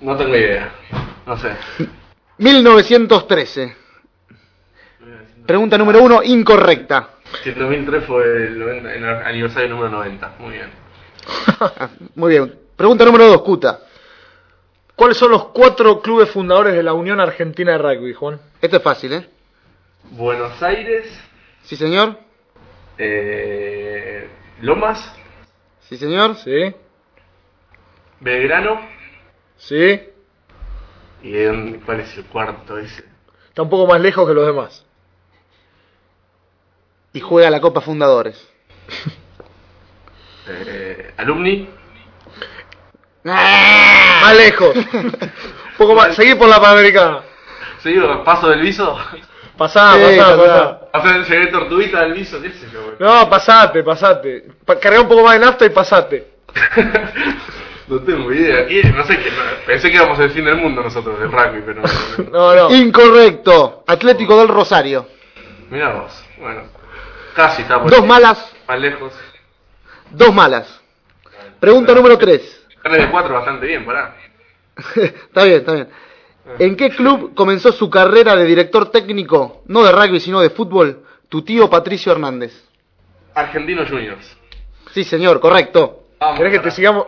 [0.00, 0.72] No tengo idea.
[1.26, 1.56] No sé.
[2.38, 3.76] 1913.
[5.46, 7.10] Pregunta número uno, incorrecta.
[7.42, 10.34] Si el 2003 fue el, 90 el aniversario número 90.
[10.38, 10.70] Muy bien.
[11.60, 12.54] Ah, Muy bien.
[12.76, 13.80] Pregunta número dos, Cuta.
[14.94, 18.40] ¿Cuáles son los cuatro clubes fundadores de la Unión Argentina de Rugby, Juan?
[18.60, 19.28] Esto es fácil, ¿eh?
[20.10, 21.06] Buenos Aires,
[21.64, 22.16] Sí, señor.
[22.98, 24.28] Eh,
[24.60, 25.12] Lomas,
[25.88, 26.36] Sí, señor.
[26.36, 26.74] ¿Sí?
[28.20, 28.80] Belgrano
[29.56, 30.00] ¿Sí?
[31.22, 33.04] y dónde- ¿cuál es el cuarto ese?
[33.48, 34.84] Está un poco más lejos que los demás.
[37.12, 38.48] Y juega la Copa Fundadores.
[40.48, 41.68] Eh, Alumni,
[43.24, 44.76] Más lejos.
[44.94, 45.20] un
[45.76, 46.14] poco más.
[46.14, 47.22] Seguí por la Panamericana.
[47.82, 48.96] seguido paso del viso,
[49.56, 50.90] Pasá, Sí, pasá, pasá.
[50.92, 51.18] pasá.
[51.22, 52.82] llegué tortuguita del viso, qué sé yo.
[52.82, 52.94] güey.
[52.98, 54.44] No, pasate, pasate.
[54.64, 56.26] Pa cargá un poco más de nafta y pasate.
[57.88, 58.68] No tengo idea.
[58.68, 61.62] Y no sé qué, no, pensé que íbamos al fin del mundo nosotros del rugby,
[61.64, 61.82] pero
[62.32, 62.74] No, no.
[62.74, 63.84] Incorrecto.
[63.86, 65.06] Atlético del Rosario.
[65.70, 66.62] mira vos, bueno,
[67.36, 69.12] casi está por Dos ahí, malas, más lejos.
[70.10, 70.80] dos malas.
[71.60, 72.60] Pregunta número tres.
[72.82, 74.16] Carne de cuatro bastante bien, pará.
[74.96, 75.88] está bien, está bien.
[76.58, 81.02] ¿En qué club comenzó su carrera de director técnico, no de rugby, sino de fútbol,
[81.28, 82.52] tu tío Patricio Hernández?
[83.34, 84.36] Argentinos Juniors.
[84.92, 86.04] Sí, señor, correcto.
[86.20, 87.06] Vamos, ¿Querés que te sigamos,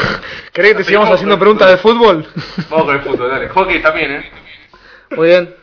[0.52, 2.24] ¿Querés que te sigamos haciendo preguntas de fútbol.
[2.24, 2.66] fútbol?
[2.70, 3.48] Vamos con el fútbol, dale.
[3.48, 4.30] Hockey también, ¿eh?
[5.10, 5.54] Muy bien.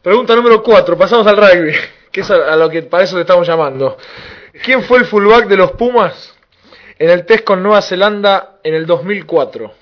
[0.00, 1.74] Pregunta número 4, pasamos al rugby,
[2.10, 3.98] que es a, a lo que para eso te estamos llamando.
[4.64, 6.36] ¿Quién fue el fullback de los Pumas
[6.98, 9.81] en el test con Nueva Zelanda en el 2004?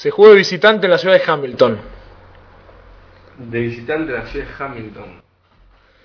[0.00, 1.78] Se jugó de visitante en la ciudad de Hamilton.
[3.36, 5.22] De visitante de la ciudad de Hamilton.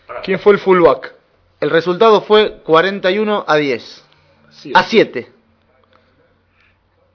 [0.06, 0.22] Pará.
[0.22, 1.14] ¿Quién fue el fullback?
[1.62, 4.06] El resultado fue 41 a 10.
[4.50, 5.32] Sí, A 7.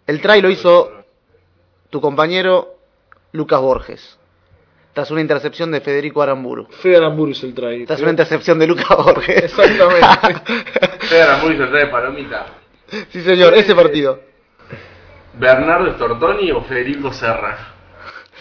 [0.06, 0.90] El try lo hizo
[1.90, 2.78] tu compañero
[3.32, 4.18] Lucas Borges.
[4.94, 6.64] Tras una intercepción de Federico Aramburu.
[6.70, 7.84] Fede Aramburu es el try.
[7.84, 9.36] Tras una intercepción de Lucas Borges.
[9.44, 10.06] Exactamente.
[11.10, 12.46] Pedro muy se trae palomita.
[13.10, 14.29] sí, señor, ese partido.
[15.34, 17.56] Bernardo Stortoni o Federico Serra.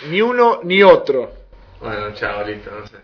[0.10, 1.32] Ni uno ni otro.
[1.82, 2.98] Bueno, chao, listo, no sé.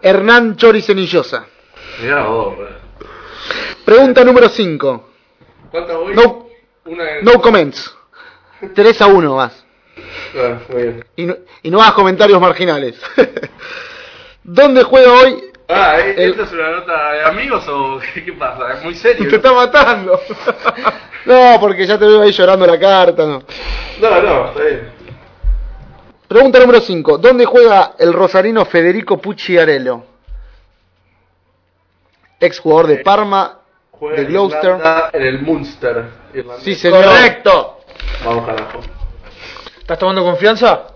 [0.02, 1.44] Hernán Chori Cenillosa.
[2.02, 2.54] Mirá vos.
[3.84, 5.08] Pregunta número 5.
[5.70, 6.14] ¿Cuántas voy?
[6.14, 6.48] No,
[6.84, 7.22] Una de...
[7.22, 7.94] no comments.
[8.74, 9.64] 3 a 1 vas.
[10.36, 11.04] Ah, muy bien.
[11.16, 13.00] Y no, y no hagas comentarios marginales.
[14.44, 15.42] ¿Dónde juega hoy?
[15.68, 16.14] Ah, ¿eh?
[16.16, 18.74] El- ¿esta es una nota de amigos o qué, qué pasa?
[18.74, 19.28] Es muy serio.
[19.28, 20.20] Te está matando.
[21.26, 23.24] no, porque ya te veo ahí llorando la carta.
[23.26, 23.42] No.
[24.00, 24.90] No, no, está bien.
[26.28, 27.18] Pregunta número 5.
[27.18, 30.04] ¿Dónde juega el rosarino Federico Pucciarello?
[32.40, 33.58] Ex jugador de Parma,
[33.92, 34.70] Juega de Gloucester.
[34.76, 36.04] Irlanda, En el Munster.
[36.34, 36.64] irlandés.
[36.64, 37.04] Sí, señor.
[37.04, 37.80] Correcto.
[38.24, 38.80] Vamos, carajo.
[39.78, 40.86] ¿Estás tomando confianza?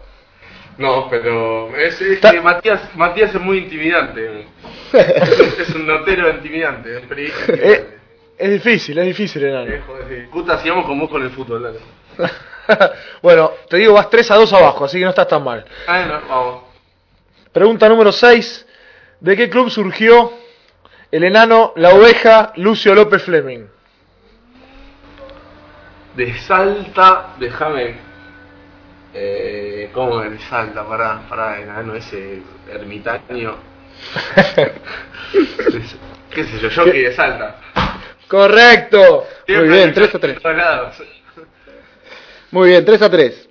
[0.79, 4.47] No, pero es, es que Matías, Matías es muy intimidante.
[4.93, 7.97] es, un, es un notero intimidante, un periodista Eh, intimidante.
[8.39, 9.70] Es difícil, es difícil, enano.
[9.70, 10.28] Eh, joder, sí.
[10.30, 11.78] Puta, sigamos con vos con el fútbol, dale.
[13.22, 15.64] bueno, te digo, vas 3 a 2 abajo, así que no estás tan mal.
[15.87, 16.62] Ah, no, vamos.
[17.53, 18.66] Pregunta número 6.
[19.20, 20.32] ¿De qué club surgió
[21.11, 23.66] el enano, la oveja, Lucio López Fleming?
[26.14, 27.95] De Salta, déjame.
[29.14, 30.87] Eh, ¿Cómo de Salta?
[30.87, 33.57] Pará, pará, enano ese ermitaño.
[36.30, 36.68] ¿Qué sé yo?
[36.68, 37.57] Yo que de Salta.
[38.29, 39.24] Correcto.
[39.49, 40.43] Muy bien, 3 a 3.
[40.43, 40.97] Todos lados.
[42.51, 43.49] Muy bien, 3 a 3.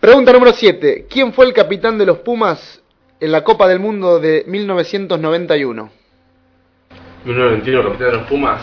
[0.00, 1.06] Pregunta número 7.
[1.10, 2.80] ¿Quién fue el capitán de los Pumas
[3.20, 5.90] en la Copa del Mundo de 1991?
[7.24, 8.62] 1921, capitán de los Pumas.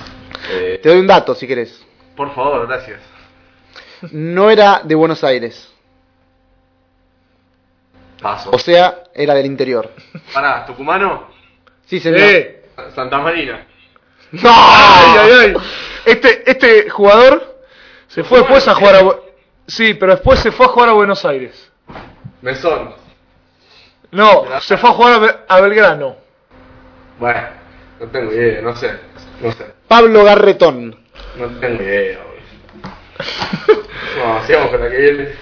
[0.51, 1.83] Eh, Te doy un dato si querés.
[2.15, 2.99] por favor, gracias.
[4.11, 5.71] No era de Buenos Aires.
[8.21, 8.49] Paso.
[8.51, 9.91] O sea, era del interior.
[10.33, 11.29] Pará, ¿Tucumano?
[11.85, 12.19] Sí, señor.
[12.19, 12.45] Sí.
[12.93, 13.67] Santa Marina.
[14.31, 14.49] ¡No!
[14.53, 15.53] Ay, ay, ay.
[16.05, 17.55] Este, este jugador
[18.07, 19.01] se fue después a jugar a...
[19.67, 21.71] Sí, pero después se fue a jugar a Buenos Aires.
[22.41, 22.93] Mesón.
[24.11, 26.15] No, se fue a jugar a, Be- a Belgrano.
[27.19, 27.47] Bueno,
[27.99, 28.91] no tengo idea, no sé.
[29.41, 29.65] No sé.
[29.87, 30.95] Pablo Garretón.
[31.37, 32.19] No tengo idea.
[34.17, 35.35] No, sigamos con la que viene.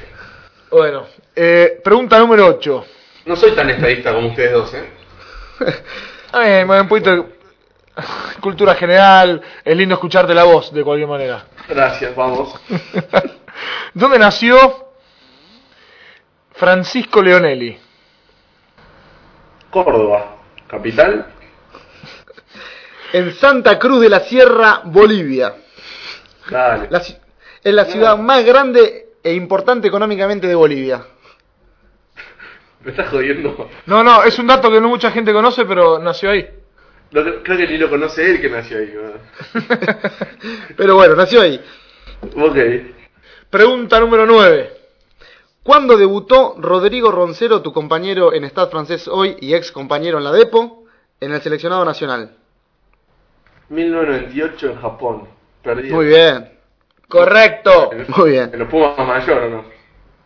[0.72, 1.06] Bueno,
[1.36, 2.86] eh, pregunta número 8.
[3.26, 4.90] No soy tan estadista como ustedes dos, ¿eh?
[6.32, 7.30] A ver, un poquito
[8.42, 9.42] cultura general.
[9.64, 11.46] Es lindo escucharte la voz, de cualquier manera.
[11.68, 12.60] Gracias, vamos.
[13.94, 14.90] ¿Dónde nació
[16.54, 17.78] Francisco Leonelli?
[19.70, 20.36] Córdoba,
[20.68, 21.28] capital.
[23.12, 25.54] En Santa Cruz de la Sierra, Bolivia.
[26.50, 26.88] Dale.
[26.90, 27.02] La
[27.64, 31.06] es la ciudad más grande e importante económicamente de Bolivia.
[32.84, 33.70] Me estás jodiendo.
[33.86, 36.63] No, no, es un dato que no mucha gente conoce, pero nació ahí.
[37.14, 38.94] No, creo que ni lo conoce él que nació ahí.
[40.78, 41.64] Pero bueno, nació ahí.
[42.36, 42.58] Ok.
[43.52, 44.74] Pregunta número 9.
[45.62, 50.32] ¿Cuándo debutó Rodrigo Roncero, tu compañero en Stade francés hoy y ex compañero en la
[50.32, 50.86] Depo,
[51.20, 52.36] en el seleccionado nacional?
[53.70, 55.28] 1998 en Japón.
[55.62, 55.90] Perdí.
[55.92, 56.52] Muy bien,
[57.08, 57.92] Correcto.
[58.18, 58.50] muy bien.
[58.54, 59.66] ¿En los Pumas mayor o no?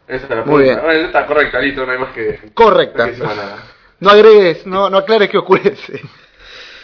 [0.07, 0.79] Esa es la Muy bien.
[0.81, 2.39] Bueno, está correcta, listo, no hay más que.
[2.53, 3.07] Correcta.
[3.07, 3.63] no que nada.
[3.99, 6.01] No agregues, no, no aclares que oscurece.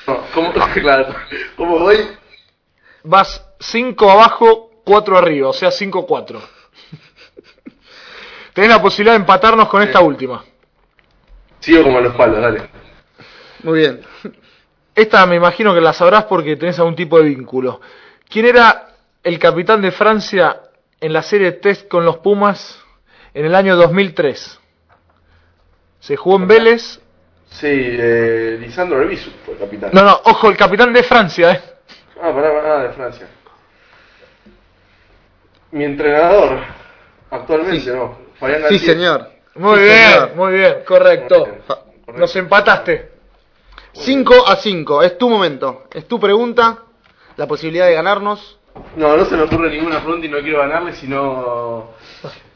[0.08, 1.14] No, ¿cómo, claro,
[1.56, 1.97] ¿cómo voy?
[3.04, 6.39] Vas 5 abajo, 4 arriba, o sea 5-4.
[8.54, 10.43] Tenés la posibilidad de empatarnos con esta última.
[11.60, 12.70] Sigo como a los palos, dale.
[13.64, 14.01] Muy bien.
[14.95, 17.82] Esta me imagino que la sabrás porque tenés algún tipo de vínculo.
[18.30, 18.89] ¿Quién era
[19.24, 20.62] el capitán de Francia
[20.99, 22.80] en la serie test con los Pumas
[23.34, 24.60] en el año 2003?
[25.99, 26.99] Se jugó en Vélez.
[27.54, 29.91] Sí, eh, Lisandro Revisu fue capitán.
[29.93, 31.62] No, no, ojo, el capitán de Francia, ¿eh?
[32.22, 33.28] Ah, pará, pará, de Francia.
[35.72, 36.60] Mi entrenador,
[37.32, 37.89] actualmente, Sí.
[37.91, 38.18] ¿no?
[38.39, 38.93] Fabián Sí, García.
[38.93, 39.30] señor.
[39.56, 40.36] Muy Sí, bien, señor.
[40.36, 41.38] muy bien, correcto.
[41.39, 42.14] Muy bien, correcto.
[42.20, 43.12] Nos empataste.
[43.93, 46.80] 5 a 5, es tu momento, es tu pregunta,
[47.38, 48.60] la posibilidad de ganarnos.
[48.95, 51.91] No, no se me ocurre ninguna pregunta y no quiero ganarle, sino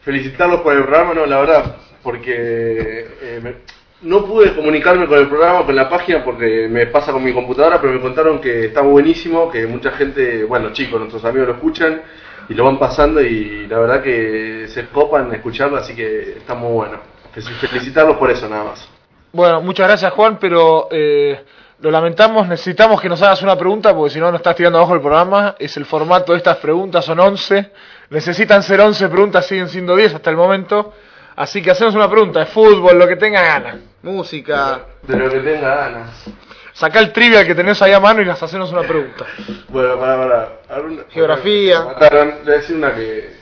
[0.02, 5.28] felicitarlos por el programa, no, la verdad, porque eh, me- no pude comunicarme con el
[5.28, 8.82] programa, con la página, porque me pasa con mi computadora, pero me contaron que está
[8.82, 12.02] buenísimo, que mucha gente, bueno, chicos, nuestros amigos lo escuchan
[12.50, 16.74] y lo van pasando y la verdad que se copan escucharlo, así que está muy
[16.74, 17.00] bueno.
[17.36, 18.88] Fel- Felicitarlos por eso, nada más.
[19.34, 21.44] Bueno, muchas gracias Juan, pero eh,
[21.82, 24.94] lo lamentamos, necesitamos que nos hagas una pregunta porque si no nos estás tirando abajo
[24.96, 25.56] el programa.
[25.60, 27.72] Es el formato de estas preguntas, son 11.
[28.10, 30.94] Necesitan ser 11 preguntas, siguen siendo 10 hasta el momento.
[31.38, 33.76] Así que hacemos una pregunta de fútbol, lo que tenga ganas.
[34.02, 34.86] Música.
[35.04, 36.26] De lo que tenga ganas.
[36.74, 39.26] Sacá el trivial que tenés ahí a mano y las hacemos una pregunta.
[39.70, 40.52] Bueno, para, para.
[40.70, 41.80] Alguna- Geografía.
[41.82, 43.38] Me mataron, le voy a decir una que.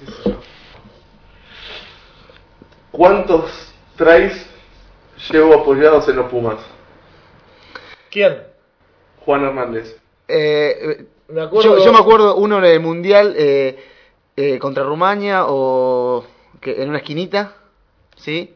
[2.91, 4.46] ¿Cuántos trays
[5.32, 6.58] llevo apoyados en los Pumas?
[8.12, 8.43] ¿Quién?
[9.26, 9.98] Juan Hernández.
[10.28, 11.78] Eh, Me acuerdo.
[11.78, 13.84] yo, yo me acuerdo uno en el mundial eh,
[14.36, 16.26] eh, contra Rumania o
[16.62, 17.54] que en una esquinita,
[18.16, 18.55] ¿sí?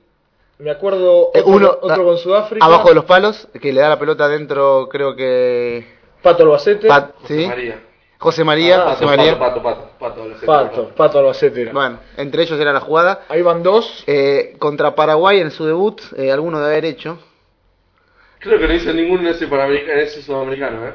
[0.60, 2.66] Me acuerdo Eh, otro, uno otro a- con Sudáfrica.
[2.66, 5.86] abajo de los palos que le da la pelota adentro, creo que
[6.22, 6.88] Pato Albacete.
[6.88, 7.48] Pat- José ¿sí?
[7.48, 7.80] María.
[8.18, 9.40] José María, Ah, José Pato, María.
[9.40, 11.72] Pato, Pato, Pato, Pato, lo sé, Pato, Pato Albacete era.
[11.72, 13.22] Bueno, entre ellos era la jugada.
[13.30, 14.04] Ahí van dos.
[14.08, 17.18] Eh, contra Paraguay en su debut, eh, alguno de haber hecho.
[18.40, 19.48] Creo que no hizo ninguno ese,
[20.02, 20.94] ese sudamericano, ¿eh?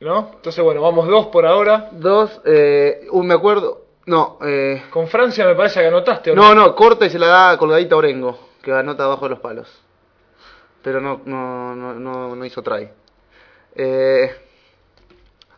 [0.00, 0.32] ¿No?
[0.34, 1.88] Entonces, bueno, vamos dos por ahora.
[1.92, 6.32] Dos, eh, un me acuerdo, no, eh, Con Francia me parece que anotaste.
[6.32, 9.30] ¿o no, no, corta y se la da colgadita a Orengo, que anota abajo de
[9.30, 9.68] los palos.
[10.82, 12.88] Pero no, no, no, no, no hizo try.
[13.76, 14.34] Eh,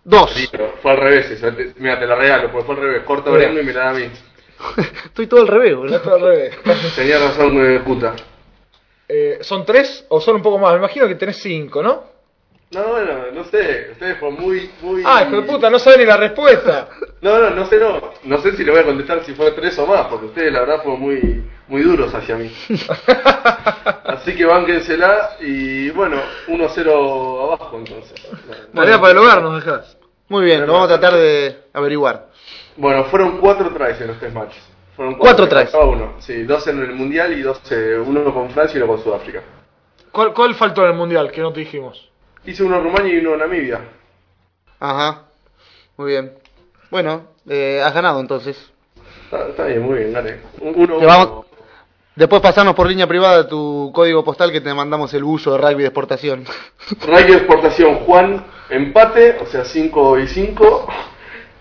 [0.05, 0.33] dos.
[0.33, 0.51] Sí,
[0.83, 3.03] fue al revés Mira, te la regalo, porque fue al revés.
[3.05, 3.45] Corta Mira.
[3.45, 4.05] Orengo y me la da a mí.
[5.07, 5.97] Estoy todo al revés, boludo.
[5.97, 6.59] está al revés.
[6.95, 8.15] Tenía razón, puta.
[9.09, 10.73] Eh, ¿Son tres o son un poco más?
[10.73, 12.12] Me imagino que tenés cinco, ¿no?
[12.73, 13.89] No, bueno, no sé.
[13.93, 15.03] Ustedes fueron muy, muy...
[15.05, 16.89] Ah, hijo de puta, no sabe ni la respuesta.
[17.23, 18.01] No, no, no sé, no.
[18.25, 20.63] No sé si le voy a contestar si fue tres o más, porque ustedes la
[20.63, 22.53] verdad fueron muy, muy duros hacia mí.
[24.05, 26.17] Así que bánquensela y bueno,
[26.49, 28.15] 1-0 abajo entonces.
[28.75, 29.97] Tarea para el hogar nos dejás.
[30.29, 32.27] Muy bien, lo vamos a tratar de averiguar.
[32.77, 34.63] Bueno, fueron cuatro tries en los tres matches.
[34.97, 35.71] Fueron Cuatro tries.
[35.71, 38.95] Cada uno, sí, dos en el Mundial y dos, eh, uno con Francia y uno
[38.95, 39.43] con Sudáfrica.
[40.11, 42.11] ¿Cuál, ¿Cuál faltó en el mundial que no te dijimos?
[42.45, 43.81] Hice uno en Rumania y uno en Namibia.
[44.81, 45.23] Ajá,
[45.97, 46.33] muy bien.
[46.91, 48.57] Bueno, eh, has ganado entonces.
[49.25, 50.41] Está, está bien, muy bien, dale.
[50.61, 51.47] Un- Uno, Te vamos-
[52.15, 55.81] Después pasarnos por línea privada tu código postal que te mandamos el buzo de rugby
[55.83, 56.45] de exportación.
[57.07, 60.89] Rugby Exportación Juan, empate, o sea 5 y 5.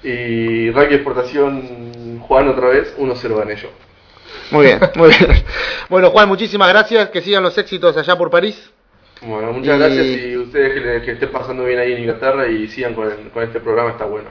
[0.04, 3.70] Y Rugby Exportación Juan otra vez, 1-0 gané yo.
[4.50, 5.42] Muy bien, muy bien.
[5.88, 7.10] Bueno, Juan, muchísimas gracias.
[7.12, 8.72] Que sigan los éxitos allá por París.
[9.22, 12.48] Bueno, muchas Y- gracias y ustedes que, le- que estén pasando bien ahí en Inglaterra
[12.48, 14.30] y sigan con, con este programa, está bueno.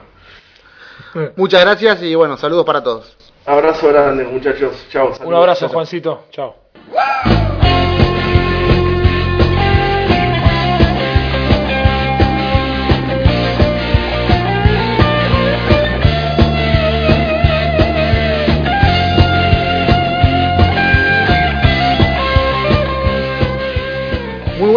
[1.35, 3.17] Muchas gracias y bueno, saludos para todos.
[3.45, 5.11] Abrazo grande muchachos, chao.
[5.23, 6.25] Un abrazo, Juancito.
[6.31, 6.55] Chao.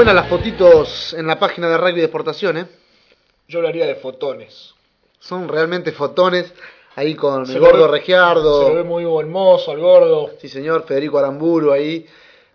[0.04, 2.66] Buenas las fotitos en la página de rugby de exportación, ¿eh?
[3.48, 4.74] Yo hablaría de fotones.
[5.18, 6.52] Son realmente fotones
[6.94, 8.84] ahí con Se el gordo ve- Se lo ve Regiardo.
[8.84, 10.30] muy hermoso al gordo.
[10.40, 12.06] Sí, señor, Federico Aramburu ahí.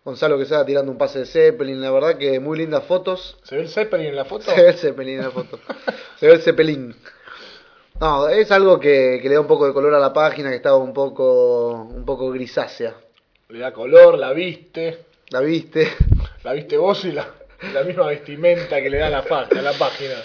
[0.06, 1.82] Gonzalo que estaba tirando un pase de Zeppelin.
[1.82, 3.38] La verdad que muy lindas fotos.
[3.44, 4.44] ¿Se ve el Zeppelin en la foto?
[4.56, 5.60] Se ve el Zeppelin en la foto.
[6.20, 6.96] Se ve el Zeppelin.
[8.00, 10.56] No, es algo que, que le da un poco de color a la página, que
[10.56, 12.94] estaba un poco, un poco grisácea.
[13.50, 15.06] Le da color, la viste.
[15.32, 15.88] ¿La viste?
[16.44, 17.28] La viste vos y la,
[17.74, 20.16] la misma vestimenta que le da la, a la página.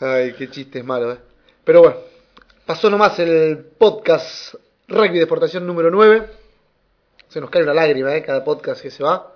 [0.00, 1.18] Ay, qué chiste es malo, ¿eh?
[1.64, 1.96] Pero bueno,
[2.66, 4.54] pasó nomás el podcast
[4.88, 6.28] Rugby de Exportación número 9.
[7.28, 8.22] Se nos cae una lágrima, ¿eh?
[8.22, 9.34] Cada podcast que se va.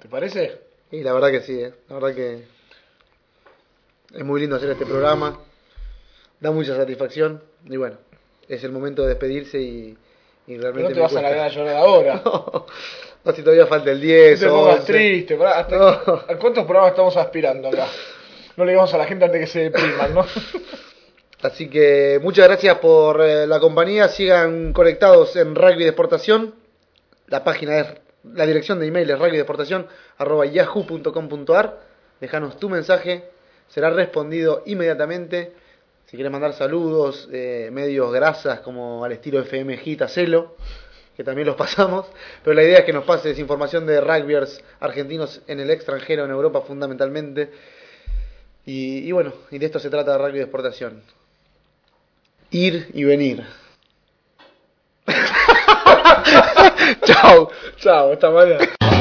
[0.00, 0.60] ¿Te parece?
[0.90, 1.72] Y la verdad que sí, ¿eh?
[1.88, 2.44] La verdad que
[4.14, 5.38] es muy lindo hacer este programa.
[6.40, 7.42] Da mucha satisfacción.
[7.66, 7.98] Y bueno,
[8.48, 9.96] es el momento de despedirse y,
[10.46, 12.22] y Pero realmente no te vas a largar a llorar ahora.
[12.24, 12.66] No,
[13.24, 14.92] no, si todavía falta el No 10 te o pongas 11.
[14.92, 15.36] triste.
[15.36, 15.88] pará, hasta- No.
[16.28, 17.86] ¿A cuántos programas estamos aspirando acá?
[18.56, 20.26] No le digamos a la gente antes que se depriman, ¿no?
[21.42, 24.08] Así que muchas gracias por eh, la compañía.
[24.08, 26.54] Sigan conectados en Rugby de Exportación.
[27.28, 27.86] La página es,
[28.34, 31.78] la dirección de email es rugbydeexportación.yahoo.com.ar.
[32.20, 33.24] Déjanos tu mensaje,
[33.68, 35.52] será respondido inmediatamente.
[36.06, 40.56] Si quieres mandar saludos, eh, medios grasas como al estilo FM Hit, hacelo,
[41.18, 42.06] que también los pasamos.
[42.42, 46.30] Pero la idea es que nos pases información de rugbyers argentinos en el extranjero, en
[46.30, 47.50] Europa fundamentalmente.
[48.64, 51.02] Y, bueno, y de esto se trata de rugby de exportación.
[52.50, 53.44] Ir y venir.
[57.04, 57.50] Chao.
[57.78, 58.97] Chao, hasta mañana.